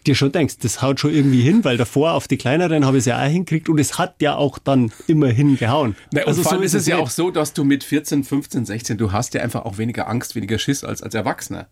[0.07, 3.01] dir schon denkst, das haut schon irgendwie hin, weil davor auf die kleineren habe ich
[3.01, 5.95] es ja auch hinkriegt und es hat ja auch dann immer hingehauen.
[6.11, 8.97] Na, und vor allem ist es ja auch so, dass du mit 14, 15, 16,
[8.97, 11.67] du hast ja einfach auch weniger Angst, weniger Schiss als als Erwachsener.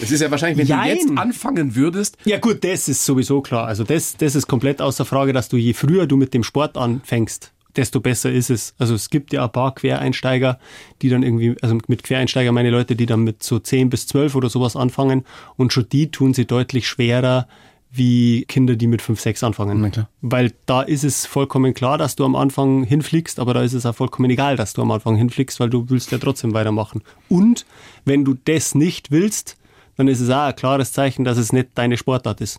[0.00, 0.98] Es ist ja wahrscheinlich, wenn Jein.
[0.98, 3.66] du jetzt anfangen würdest, Ja gut, das ist sowieso klar.
[3.66, 6.76] Also das, das ist komplett außer Frage, dass du je früher du mit dem Sport
[6.76, 8.74] anfängst, desto besser ist es.
[8.78, 10.58] Also es gibt ja ein paar Quereinsteiger,
[11.02, 14.34] die dann irgendwie, also mit Quereinsteiger meine Leute, die dann mit so 10 bis 12
[14.34, 15.24] oder sowas anfangen
[15.56, 17.48] und schon die tun sie deutlich schwerer
[17.90, 19.80] wie Kinder, die mit 5, 6 anfangen.
[20.20, 23.86] Weil da ist es vollkommen klar, dass du am Anfang hinfliegst, aber da ist es
[23.86, 27.02] auch vollkommen egal, dass du am Anfang hinfliegst, weil du willst ja trotzdem weitermachen.
[27.28, 27.64] Und
[28.04, 29.56] wenn du das nicht willst,
[29.96, 32.58] dann ist es auch ein klares Zeichen, dass es nicht deine Sportart ist.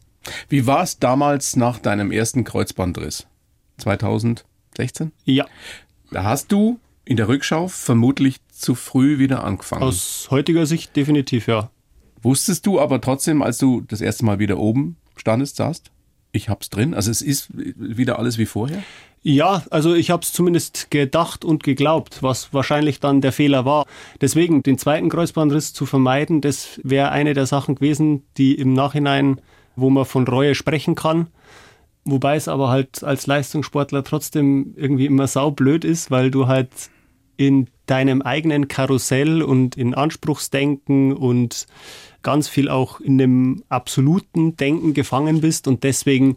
[0.49, 3.27] wie war es damals nach deinem ersten Kreuzbandriss?
[3.77, 5.11] 2016?
[5.23, 5.45] Ja,
[6.11, 9.83] Da hast du in der Rückschau vermutlich zu früh wieder angefangen.
[9.83, 11.69] aus heutiger Sicht definitiv ja.
[12.21, 15.91] Wusstest du aber trotzdem, als du das erste Mal wieder oben standest, saßt,
[16.31, 16.93] ich hab's drin?
[16.93, 18.83] Also es ist wieder alles wie vorher?
[19.23, 23.85] Ja, also ich habe es zumindest gedacht und geglaubt, was wahrscheinlich dann der Fehler war.
[24.21, 29.41] Deswegen den zweiten Kreuzbandriss zu vermeiden, das wäre eine der Sachen gewesen, die im Nachhinein,
[29.75, 31.27] wo man von Reue sprechen kann.
[32.05, 36.69] Wobei es aber halt als Leistungssportler trotzdem irgendwie immer saublöd ist, weil du halt
[37.35, 41.67] in deinem eigenen Karussell und in Anspruchsdenken und
[42.27, 46.35] ganz viel auch in dem absoluten Denken gefangen bist und deswegen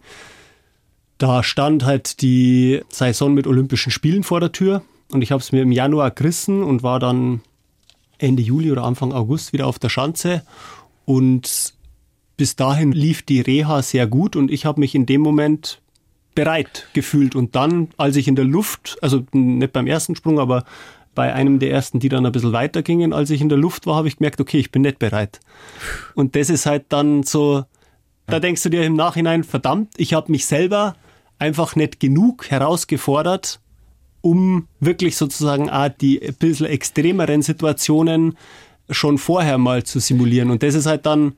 [1.18, 5.50] da stand halt die Saison mit Olympischen Spielen vor der Tür und ich habe es
[5.50, 7.40] mir im Januar gerissen und war dann
[8.18, 10.44] Ende Juli oder Anfang August wieder auf der Schanze
[11.06, 11.74] und
[12.36, 15.80] bis dahin lief die Reha sehr gut und ich habe mich in dem Moment
[16.36, 20.62] bereit gefühlt und dann, als ich in der Luft, also nicht beim ersten Sprung, aber
[21.14, 23.86] bei einem der ersten, die dann ein bisschen weiter gingen, als ich in der Luft
[23.86, 25.40] war, habe ich gemerkt, okay, ich bin nicht bereit.
[26.14, 27.64] Und das ist halt dann so,
[28.30, 30.94] Da denkst du dir im Nachhinein, verdammt, ich habe mich selber
[31.38, 33.60] einfach nicht genug herausgefordert,
[34.20, 38.36] um wirklich sozusagen auch die ein bisschen extremeren Situationen
[38.88, 40.50] schon vorher mal zu simulieren.
[40.50, 41.34] Und das ist halt dann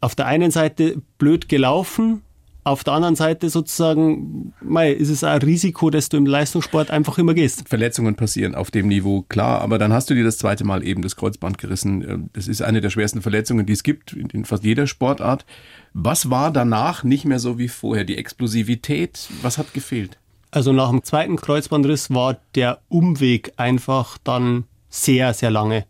[0.00, 2.22] auf der einen Seite blöd gelaufen,
[2.70, 7.18] auf der anderen Seite sozusagen, mei, ist es ein Risiko, dass du im Leistungssport einfach
[7.18, 7.68] immer gehst.
[7.68, 11.02] Verletzungen passieren auf dem Niveau, klar, aber dann hast du dir das zweite Mal eben
[11.02, 12.30] das Kreuzband gerissen.
[12.32, 15.44] Das ist eine der schwersten Verletzungen, die es gibt in fast jeder Sportart.
[15.92, 18.04] Was war danach nicht mehr so wie vorher?
[18.04, 20.18] Die Explosivität, was hat gefehlt?
[20.50, 25.86] Also nach dem zweiten Kreuzbandriss war der Umweg einfach dann sehr, sehr lange,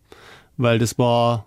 [0.56, 1.46] weil das war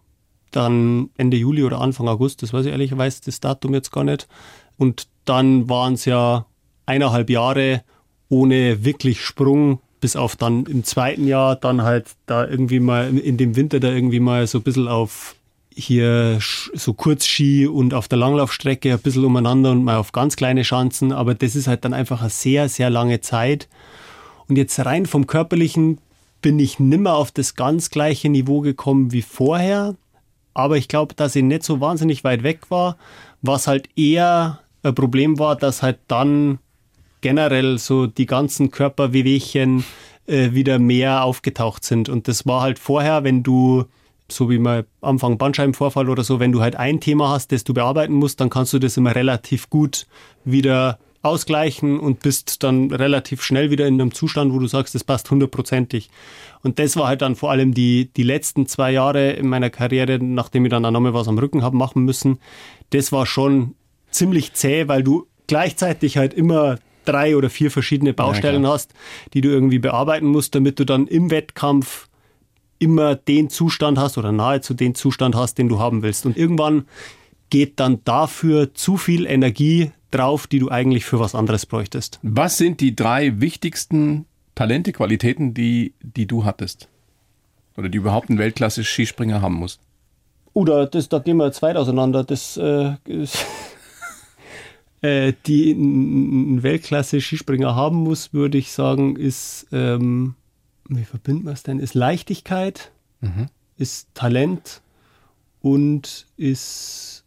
[0.51, 4.27] dann Ende Juli oder Anfang August, das weiß ich ehrlicherweise das Datum jetzt gar nicht.
[4.77, 6.45] Und dann waren es ja
[6.85, 7.83] eineinhalb Jahre
[8.29, 13.37] ohne wirklich Sprung, bis auf dann im zweiten Jahr dann halt da irgendwie mal in
[13.37, 15.35] dem Winter da irgendwie mal so ein bisschen auf
[15.75, 20.63] hier so Kurzski und auf der Langlaufstrecke ein bisschen umeinander und mal auf ganz kleine
[20.63, 23.67] Schanzen, aber das ist halt dann einfach eine sehr, sehr lange Zeit.
[24.47, 25.99] Und jetzt rein vom Körperlichen
[26.41, 29.95] bin ich nimmer auf das ganz gleiche Niveau gekommen wie vorher,
[30.53, 32.97] aber ich glaube, dass ich nicht so wahnsinnig weit weg war,
[33.41, 36.59] was halt eher ein Problem war, dass halt dann
[37.21, 39.83] generell so die ganzen Körperwehwehchen
[40.27, 42.09] äh, wieder mehr aufgetaucht sind.
[42.09, 43.85] Und das war halt vorher, wenn du,
[44.29, 47.73] so wie mal Anfang Bandscheibenvorfall oder so, wenn du halt ein Thema hast, das du
[47.73, 50.05] bearbeiten musst, dann kannst du das immer relativ gut
[50.43, 55.05] wieder ausgleichen und bist dann relativ schnell wieder in einem Zustand, wo du sagst, das
[55.05, 56.09] passt hundertprozentig.
[56.63, 60.19] Und das war halt dann vor allem die, die letzten zwei Jahre in meiner Karriere,
[60.21, 62.39] nachdem ich dann auch nochmal was am Rücken habe machen müssen.
[62.89, 63.75] Das war schon
[64.13, 68.93] ziemlich zäh, weil du gleichzeitig halt immer drei oder vier verschiedene Baustellen ja, hast,
[69.33, 72.07] die du irgendwie bearbeiten musst, damit du dann im Wettkampf
[72.79, 76.25] immer den Zustand hast oder nahezu den Zustand hast, den du haben willst.
[76.25, 76.85] Und irgendwann
[77.49, 82.19] geht dann dafür zu viel Energie drauf, die du eigentlich für was anderes bräuchtest.
[82.23, 86.89] Was sind die drei wichtigsten Talente, Qualitäten, die, die du hattest?
[87.77, 89.79] Oder die überhaupt ein Weltklasse-Skispringer haben muss?
[90.53, 92.23] Oder das, da gehen wir jetzt weit auseinander.
[92.23, 93.45] Das äh, ist
[95.03, 100.35] äh, die ein Weltklasse-Skispringer haben muss, würde ich sagen, ist, ähm,
[100.87, 101.79] wie verbindet man es denn?
[101.79, 103.47] Ist Leichtigkeit, mhm.
[103.77, 104.81] ist Talent
[105.61, 107.25] und ist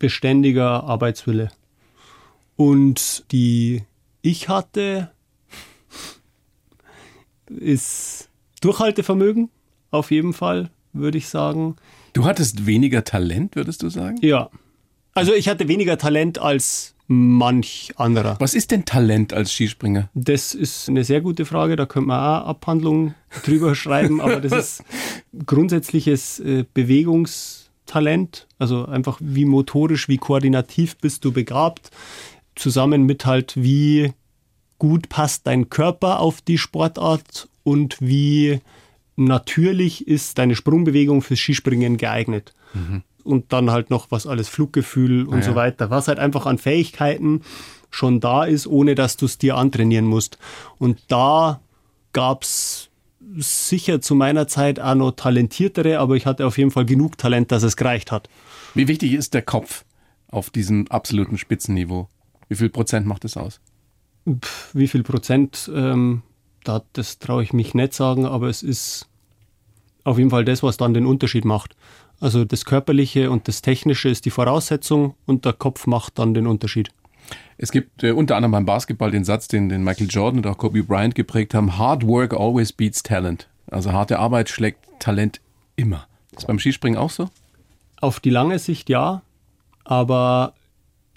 [0.00, 1.50] beständiger Arbeitswille.
[2.56, 3.84] Und die
[4.20, 5.12] ich hatte,
[7.48, 8.28] ist
[8.62, 9.48] Durchhaltevermögen,
[9.92, 11.76] auf jeden Fall, würde ich sagen.
[12.14, 14.18] Du hattest weniger Talent, würdest du sagen?
[14.22, 14.50] Ja.
[15.14, 18.36] Also ich hatte weniger Talent als manch anderer.
[18.40, 20.10] Was ist denn Talent als Skispringer?
[20.14, 23.14] Das ist eine sehr gute Frage, da könnte man auch Abhandlungen
[23.44, 24.84] drüber schreiben, aber das ist
[25.46, 31.90] grundsätzliches äh, Bewegungstalent, also einfach wie motorisch, wie koordinativ bist du begabt,
[32.56, 34.12] zusammen mit halt wie
[34.78, 38.60] gut passt dein Körper auf die Sportart und wie
[39.14, 42.52] natürlich ist deine Sprungbewegung fürs Skispringen geeignet.
[42.74, 45.42] Mhm und dann halt noch was alles Fluggefühl und ah, ja.
[45.42, 47.42] so weiter, was halt einfach an Fähigkeiten
[47.90, 50.38] schon da ist, ohne dass du es dir antrainieren musst.
[50.78, 51.60] Und da
[52.12, 52.90] gab es
[53.36, 57.52] sicher zu meiner Zeit auch noch talentiertere, aber ich hatte auf jeden Fall genug Talent,
[57.52, 58.28] dass es gereicht hat.
[58.74, 59.84] Wie wichtig ist der Kopf
[60.28, 62.08] auf diesem absoluten Spitzenniveau?
[62.48, 63.60] Wie viel Prozent macht das aus?
[64.28, 66.22] Pff, wie viel Prozent, ähm,
[66.64, 69.08] da, das traue ich mich nicht sagen, aber es ist
[70.04, 71.76] auf jeden Fall das, was dann den Unterschied macht.
[72.20, 76.46] Also das Körperliche und das Technische ist die Voraussetzung und der Kopf macht dann den
[76.46, 76.90] Unterschied.
[77.58, 80.58] Es gibt äh, unter anderem beim Basketball den Satz, den, den Michael Jordan und auch
[80.58, 83.48] Kobe Bryant geprägt haben: Hard work always beats talent.
[83.70, 85.40] Also harte Arbeit schlägt Talent
[85.74, 86.06] immer.
[86.36, 87.28] Ist beim Skispringen auch so?
[88.00, 89.22] Auf die lange Sicht ja,
[89.84, 90.54] aber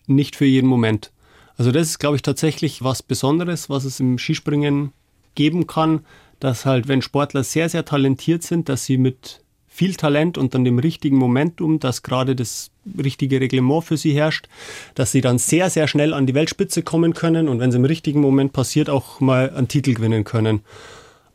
[0.07, 1.11] nicht für jeden Moment.
[1.57, 4.93] Also das ist, glaube ich, tatsächlich was Besonderes, was es im Skispringen
[5.35, 6.05] geben kann,
[6.39, 9.41] dass halt, wenn Sportler sehr, sehr talentiert sind, dass sie mit
[9.79, 12.69] viel Talent und dann dem richtigen Momentum, dass gerade das
[13.01, 14.49] richtige Reglement für sie herrscht,
[14.93, 17.85] dass sie dann sehr, sehr schnell an die Weltspitze kommen können und wenn es im
[17.85, 20.63] richtigen Moment passiert, auch mal einen Titel gewinnen können.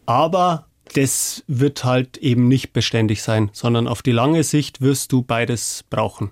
[0.05, 5.23] Aber das wird halt eben nicht beständig sein, sondern auf die lange Sicht wirst du
[5.23, 6.31] beides brauchen.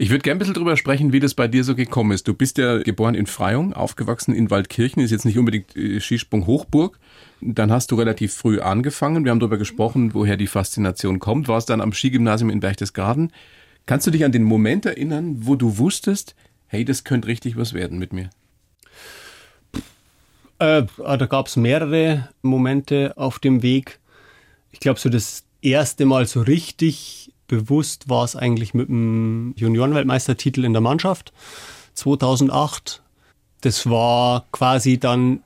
[0.00, 2.28] Ich würde gerne ein bisschen drüber sprechen, wie das bei dir so gekommen ist.
[2.28, 6.46] Du bist ja geboren in Freyung, aufgewachsen in Waldkirchen, ist jetzt nicht unbedingt äh, Skisprung
[6.46, 7.00] Hochburg.
[7.40, 9.24] Dann hast du relativ früh angefangen.
[9.24, 11.48] Wir haben darüber gesprochen, woher die Faszination kommt.
[11.48, 13.32] Warst dann am Skigymnasium in Berchtesgaden.
[13.86, 16.36] Kannst du dich an den Moment erinnern, wo du wusstest,
[16.68, 18.30] hey, das könnte richtig was werden mit mir?
[20.60, 23.98] Äh, ah, da gab es mehrere Momente auf dem Weg.
[24.70, 30.64] Ich glaube, so das erste Mal so richtig bewusst war es eigentlich mit dem Juniorenweltmeistertitel
[30.64, 31.32] in der Mannschaft
[31.94, 33.02] 2008.
[33.62, 35.42] Das war quasi dann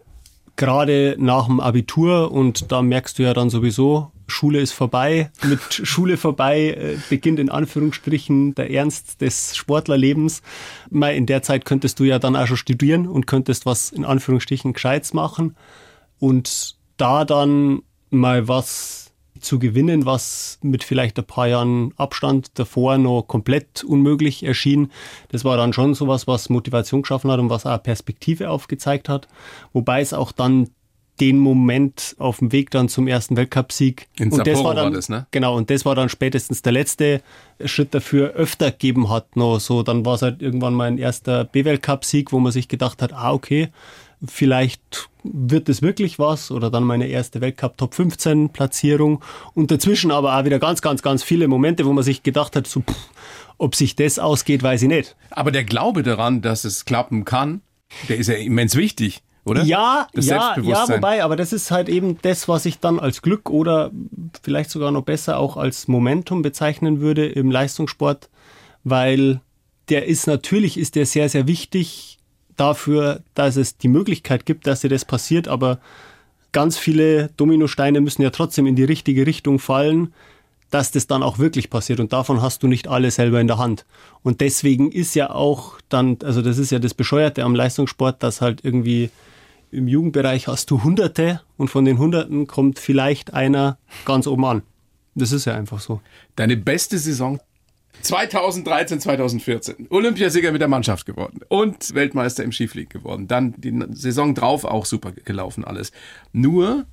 [0.56, 5.30] gerade nach dem Abitur und da merkst du ja dann sowieso, Schule ist vorbei.
[5.42, 10.42] Mit Schule vorbei äh, beginnt in Anführungsstrichen der Ernst des Sportlerlebens.
[10.90, 14.04] Mal in der Zeit könntest du ja dann auch schon studieren und könntest was in
[14.04, 15.56] Anführungsstrichen Gescheites machen.
[16.18, 19.01] Und da dann mal was
[19.40, 24.90] zu gewinnen, was mit vielleicht ein paar Jahren Abstand davor noch komplett unmöglich erschien.
[25.30, 29.28] Das war dann schon sowas, was Motivation geschaffen hat und was auch Perspektive aufgezeigt hat.
[29.72, 30.68] Wobei es auch dann
[31.20, 34.08] den Moment auf dem Weg dann zum ersten Weltcupsieg.
[34.18, 35.26] In und das war dann, war das, ne?
[35.30, 37.22] Genau, und das war dann spätestens der letzte
[37.64, 39.36] Schritt dafür öfter gegeben hat.
[39.36, 43.12] Noch so, dann war es halt irgendwann mein erster B-Weltcup-Sieg, wo man sich gedacht hat,
[43.12, 43.68] ah, okay,
[44.26, 49.22] vielleicht wird es wirklich was oder dann meine erste Weltcup Top 15 Platzierung
[49.54, 52.66] und dazwischen aber auch wieder ganz, ganz, ganz viele Momente, wo man sich gedacht hat,
[52.66, 53.10] so, pff,
[53.58, 55.16] ob sich das ausgeht, weiß ich nicht.
[55.30, 57.62] Aber der Glaube daran, dass es klappen kann,
[58.08, 59.22] der ist ja immens wichtig.
[59.44, 59.64] Oder?
[59.64, 63.22] Ja, Das ja, ja, wobei, aber das ist halt eben das, was ich dann als
[63.22, 63.90] Glück oder
[64.42, 68.30] vielleicht sogar noch besser auch als Momentum bezeichnen würde im Leistungssport,
[68.84, 69.40] weil
[69.88, 72.11] der ist natürlich ist der sehr, sehr wichtig
[72.56, 75.78] dafür, dass es die Möglichkeit gibt, dass dir das passiert, aber
[76.52, 80.12] ganz viele Dominosteine müssen ja trotzdem in die richtige Richtung fallen,
[80.70, 82.00] dass das dann auch wirklich passiert.
[82.00, 83.84] Und davon hast du nicht alle selber in der Hand.
[84.22, 88.40] Und deswegen ist ja auch dann, also das ist ja das Bescheuerte am Leistungssport, dass
[88.40, 89.10] halt irgendwie
[89.70, 94.62] im Jugendbereich hast du Hunderte und von den Hunderten kommt vielleicht einer ganz oben an.
[95.14, 96.00] Das ist ja einfach so.
[96.36, 97.38] Deine beste Saison
[98.00, 99.86] 2013, 2014.
[99.90, 103.28] Olympiasieger mit der Mannschaft geworden und Weltmeister im Skifliegen geworden.
[103.28, 105.92] Dann die Saison drauf auch super gelaufen alles.
[106.32, 106.86] Nur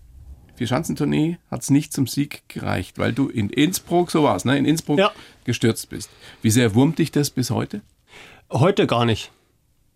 [0.55, 4.57] Vierschanzentournee hat es nicht zum Sieg gereicht, weil du in Innsbruck, so war's, ne?
[4.57, 5.11] In Innsbruck Ja.
[5.45, 6.09] gestürzt bist.
[6.41, 7.81] Wie sehr wurmt dich das bis heute?
[8.51, 9.31] Heute gar nicht.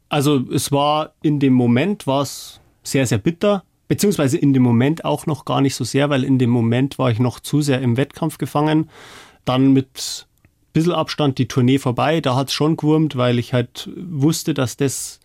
[0.09, 5.03] Also es war in dem Moment war es sehr, sehr bitter, beziehungsweise in dem Moment
[5.05, 7.81] auch noch gar nicht so sehr, weil in dem Moment war ich noch zu sehr
[7.81, 8.89] im Wettkampf gefangen.
[9.43, 10.27] Dann mit
[10.73, 14.77] bisschen Abstand die Tournee vorbei, da hat es schon gewurmt, weil ich halt wusste, dass
[14.77, 15.19] das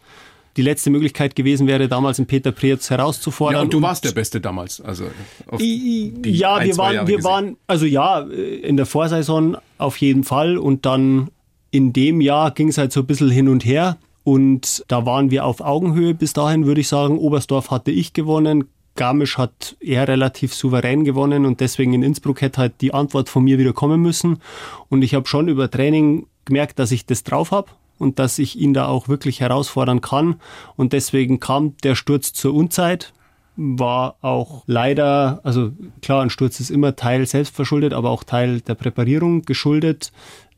[0.57, 3.57] die letzte Möglichkeit gewesen wäre, damals in Peter Preetz herauszufordern.
[3.57, 4.81] Ja, und du warst der Beste damals.
[4.81, 7.25] Also ja, ein, wir waren, Jahre wir gesehen.
[7.25, 11.29] waren, also ja, in der Vorsaison auf jeden Fall und dann
[11.71, 15.31] in dem Jahr ging es halt so ein bisschen hin und her und da waren
[15.31, 17.19] wir auf Augenhöhe bis dahin, würde ich sagen.
[17.19, 18.65] Oberstdorf hatte ich gewonnen,
[18.99, 23.45] Garmisch hat er relativ souverän gewonnen und deswegen in Innsbruck hätte halt die Antwort von
[23.45, 24.41] mir wieder kommen müssen
[24.89, 28.59] und ich habe schon über Training gemerkt, dass ich das drauf habe und dass ich
[28.59, 30.41] ihn da auch wirklich herausfordern kann
[30.75, 33.13] und deswegen kam der Sturz zur Unzeit,
[33.57, 35.71] war auch leider, also
[36.03, 40.13] klar, ein Sturz ist immer Teil selbstverschuldet, aber auch Teil der Präparierung geschuldet,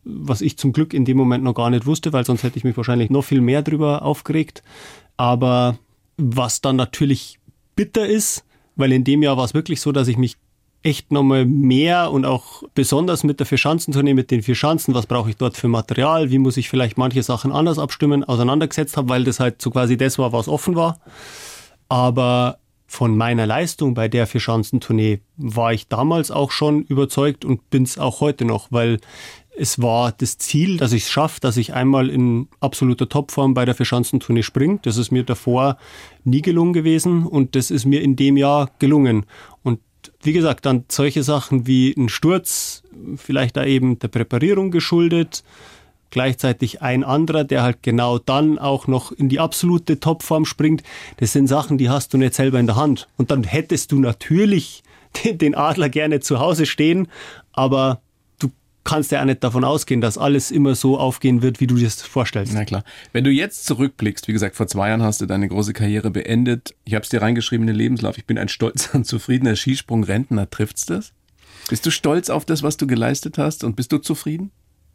[0.05, 2.65] was ich zum Glück in dem Moment noch gar nicht wusste, weil sonst hätte ich
[2.65, 4.63] mich wahrscheinlich noch viel mehr drüber aufgeregt.
[5.19, 5.79] Aber
[6.21, 7.40] was dann natürlich
[7.81, 8.45] bitter ist,
[8.77, 10.37] weil in dem Jahr war es wirklich so, dass ich mich
[10.83, 15.31] echt nochmal mehr und auch besonders mit der Vierschanzentournee, mit den vier Schanzen, was brauche
[15.31, 19.25] ich dort für Material, wie muss ich vielleicht manche Sachen anders abstimmen, auseinandergesetzt habe, weil
[19.25, 21.01] das halt so quasi das war, was offen war.
[21.89, 27.85] Aber von meiner Leistung bei der Vierschanzentournee war ich damals auch schon überzeugt und bin
[27.85, 29.01] es auch heute noch, weil
[29.61, 33.65] es war das Ziel, dass ich es schaffe, dass ich einmal in absoluter Topform bei
[33.65, 34.79] der Vierschanzentournee springe.
[34.83, 35.77] Das ist mir davor
[36.25, 39.27] nie gelungen gewesen und das ist mir in dem Jahr gelungen.
[39.63, 39.81] Und
[40.23, 42.83] wie gesagt, dann solche Sachen wie ein Sturz,
[43.17, 45.45] vielleicht da eben der Präparierung geschuldet,
[46.09, 50.83] gleichzeitig ein anderer, der halt genau dann auch noch in die absolute Topform springt.
[51.19, 53.09] Das sind Sachen, die hast du nicht selber in der Hand.
[53.19, 54.83] Und dann hättest du natürlich
[55.25, 57.09] den- Adler gerne zu Hause stehen,
[57.53, 58.01] aber
[58.85, 61.85] kannst ja auch nicht davon ausgehen, dass alles immer so aufgehen wird, wie du dir
[61.85, 62.55] das vorstellst.
[62.55, 62.85] Na klar.
[63.13, 66.75] Wenn du jetzt zurückblickst, wie gesagt, vor zwei Jahren hast du deine große Karriere beendet.
[66.85, 68.19] Ich habe es dir reingeschrieben in den Lebenslauf.
[68.19, 70.49] Ich bin ein stolzer und zufriedener Skisprung-Rentner.
[70.51, 71.13] Trifft's das?
[71.69, 74.51] Bist du stolz auf das, was du geleistet hast und bist du zufrieden?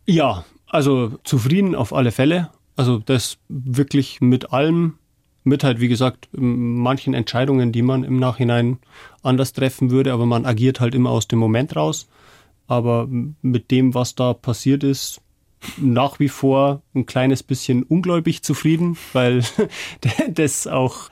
[0.05, 2.49] Ja, also zufrieden auf alle Fälle.
[2.75, 4.95] Also das wirklich mit allem,
[5.43, 8.79] mit halt, wie gesagt, manchen Entscheidungen, die man im Nachhinein
[9.23, 12.09] anders treffen würde, aber man agiert halt immer aus dem Moment raus.
[12.67, 15.21] Aber mit dem, was da passiert ist,
[15.77, 19.43] nach wie vor ein kleines bisschen ungläubig zufrieden, weil
[20.29, 21.09] das auch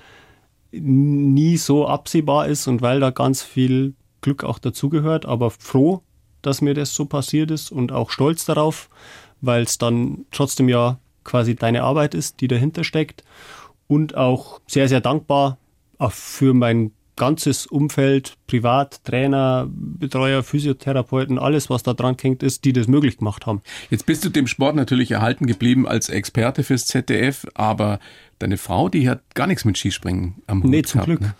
[0.71, 6.01] nie so absehbar ist und weil da ganz viel Glück auch dazugehört, aber froh,
[6.41, 8.89] dass mir das so passiert ist und auch stolz darauf,
[9.41, 13.23] weil es dann trotzdem ja quasi deine Arbeit ist, die dahinter steckt.
[13.87, 15.57] Und auch sehr, sehr dankbar
[15.97, 22.65] auch für mein ganzes Umfeld, Privat, Trainer, Betreuer, Physiotherapeuten, alles, was da dran hängt, ist,
[22.65, 23.61] die das möglich gemacht haben.
[23.89, 27.99] Jetzt bist du dem Sport natürlich erhalten geblieben als Experte fürs ZDF, aber
[28.39, 31.21] deine Frau, die hat gar nichts mit Skispringen am Hut Nee, zum gehabt, Glück.
[31.21, 31.35] Ne?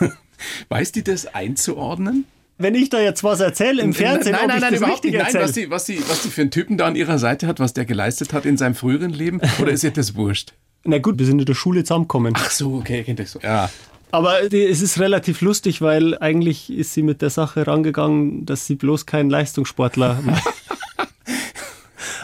[0.00, 0.12] Ja.
[0.68, 2.24] Weiß die das einzuordnen?
[2.56, 5.34] Wenn ich da jetzt was erzähle im Fernsehen, nein, nein, nein, das überhaupt richtig nicht.
[5.34, 7.58] Nein, was die, was, die, was die für einen Typen da an ihrer Seite hat,
[7.58, 10.52] was der geleistet hat in seinem früheren Leben, oder ist ihr das wurscht?
[10.84, 12.34] Na gut, wir sind in der Schule zusammengekommen.
[12.36, 13.40] Ach so, okay, kennt ihr so.
[13.40, 13.70] Ja.
[14.14, 18.64] Aber die, es ist relativ lustig, weil eigentlich ist sie mit der Sache rangegangen, dass
[18.66, 20.22] sie bloß kein Leistungssportler.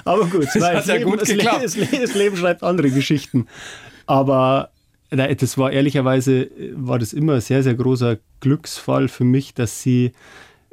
[0.05, 1.64] Aber gut, Das weil hat ja Leben, gut geklappt.
[1.64, 3.47] das, Le- das Leben schreibt andere Geschichten.
[4.07, 4.70] Aber
[5.11, 10.12] das war ehrlicherweise, war das immer ein sehr, sehr großer Glücksfall für mich, dass sie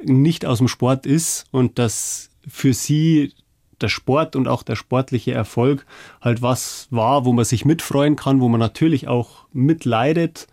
[0.02, 3.32] nicht aus dem Sport ist und dass für sie
[3.80, 5.84] der Sport und auch der sportliche Erfolg
[6.20, 10.46] halt was war, wo man sich mitfreuen kann, wo man natürlich auch mitleidet,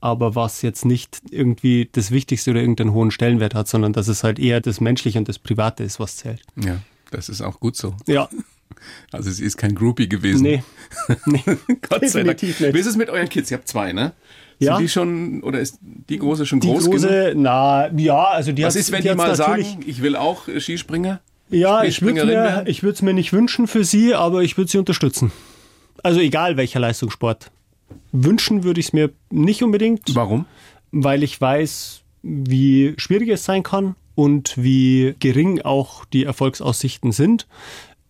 [0.00, 4.24] aber was jetzt nicht irgendwie das Wichtigste oder irgendeinen hohen Stellenwert hat, sondern dass es
[4.24, 6.42] halt eher das Menschliche und das Private ist, was zählt.
[6.56, 6.78] ja,
[7.10, 7.94] das ist auch gut so.
[8.06, 8.28] Ja,
[9.12, 10.42] Also sie ist kein Groupie gewesen.
[10.42, 10.62] nee.
[11.26, 11.42] nee.
[11.88, 12.42] Gott sei Dank.
[12.42, 12.60] nicht.
[12.60, 13.50] Wie ist es mit euren Kids?
[13.50, 14.12] Ihr habt zwei, ne?
[14.58, 14.76] Ja.
[14.76, 17.00] Sind die schon, oder ist die große schon Die groß genug?
[17.00, 20.48] große, na, ja, also die Was ist, wenn die, hat's mal sagen, ich will auch
[20.48, 21.20] äh, Skispringer?
[21.48, 24.70] Ja, ich würde mir, ich würde es mir nicht wünschen für sie, aber ich würde
[24.70, 25.32] sie unterstützen.
[26.02, 27.50] Also egal welcher Leistungssport.
[28.12, 30.46] Wünschen würde ich es mir nicht unbedingt, Warum?
[30.90, 37.46] weil ich weiß, wie schwierig es sein kann und wie gering auch die Erfolgsaussichten sind.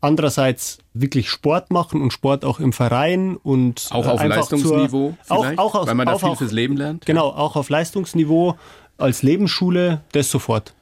[0.01, 5.15] Andererseits wirklich Sport machen und Sport auch im Verein und Auch äh, auf einfach Leistungsniveau
[5.23, 7.05] zur, auch, auch aus, Weil man da auch, viel auch, fürs Leben lernt?
[7.05, 8.57] Genau, auch auf Leistungsniveau
[8.97, 10.75] als Lebensschule, das sofort.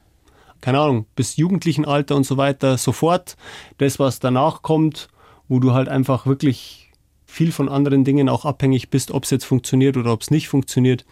[0.61, 3.35] Keine Ahnung, bis Jugendlichenalter und so weiter, sofort.
[3.77, 5.09] Das, was danach kommt,
[5.47, 6.88] wo du halt einfach wirklich
[7.29, 10.47] viel von anderen Dingen auch abhängig bist, ob es jetzt funktioniert oder ob es nicht
[10.49, 11.05] funktioniert.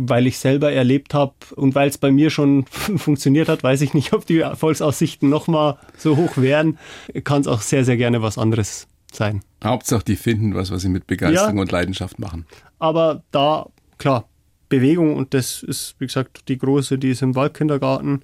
[0.00, 2.66] Weil ich selber erlebt habe und weil es bei mir schon
[2.96, 6.78] funktioniert hat, weiß ich nicht, ob die Erfolgsaussichten nochmal so hoch wären.
[7.24, 9.42] Kann es auch sehr, sehr gerne was anderes sein.
[9.64, 11.62] Hauptsache, die finden was, was sie mit Begeisterung Ja.
[11.62, 12.46] und Leidenschaft machen.
[12.78, 13.66] Aber da,
[13.98, 14.28] klar,
[14.68, 18.22] Bewegung und das ist, wie gesagt, die große, die ist im Waldkindergarten.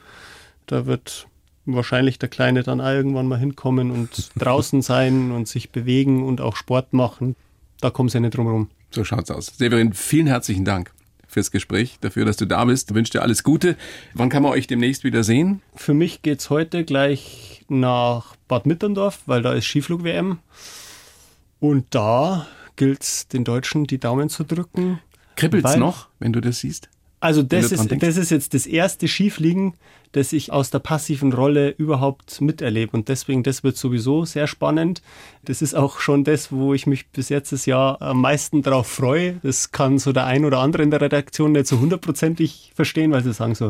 [0.67, 1.27] Da wird
[1.67, 6.41] wahrscheinlich der Kleine dann auch irgendwann mal hinkommen und draußen sein und sich bewegen und
[6.41, 7.37] auch Sport machen.
[7.81, 8.71] Da kommen sie nicht drum rum.
[8.91, 9.47] So schaut's aus.
[9.59, 10.93] Severin, vielen herzlichen Dank
[11.27, 12.91] fürs Gespräch, dafür, dass du da bist.
[12.91, 13.77] Ich wünsche dir alles Gute.
[14.15, 15.63] Wann kann man euch demnächst wieder sehen?
[15.75, 20.39] Für mich geht's heute gleich nach Bad Mitterndorf, weil da ist Skiflug-WM.
[21.59, 22.47] Und da
[22.77, 25.01] gilt's den Deutschen die Daumen zu drücken.
[25.37, 26.89] Kribbelt's noch, wenn du das siehst?
[27.25, 29.73] Also das ist, das ist jetzt das erste Skifliegen,
[30.13, 32.95] das ich aus der passiven Rolle überhaupt miterlebe.
[32.95, 35.01] Und deswegen, das wird sowieso sehr spannend.
[35.43, 38.89] Das ist auch schon das, wo ich mich bis jetzt das Jahr am meisten drauf
[38.89, 39.41] freue.
[39.43, 43.25] Das kann so der ein oder andere in der Redaktion nicht so hundertprozentig verstehen, weil
[43.25, 43.69] sie sagen so,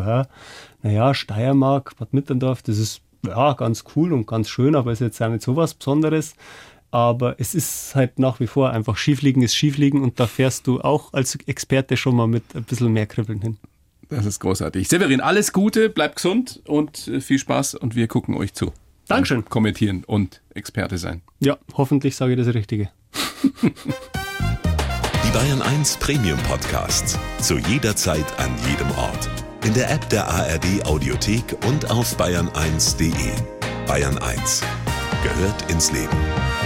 [0.82, 5.20] naja, Steiermark, Bad Mitterndorf, das ist ja ganz cool und ganz schön, aber ist jetzt
[5.20, 6.34] ja nicht so was Besonderes.
[6.94, 10.80] Aber es ist halt nach wie vor einfach Skifliegen ist Skifliegen und da fährst du
[10.80, 13.56] auch als Experte schon mal mit ein bisschen mehr Kribbeln hin.
[14.10, 14.86] Das ist großartig.
[14.86, 18.72] Severin, alles Gute, bleib gesund und äh, viel Spaß und wir gucken euch zu.
[19.08, 19.38] Dankeschön.
[19.38, 21.22] Und kommentieren und Experte sein.
[21.40, 22.90] Ja, hoffentlich sage ich das Richtige.
[23.42, 27.18] Die Bayern 1 Premium Podcasts.
[27.40, 29.28] Zu jeder Zeit, an jedem Ort.
[29.64, 33.32] In der App der ARD Audiothek und auf bayern1.de.
[33.88, 34.62] Bayern 1
[35.24, 36.63] gehört ins Leben.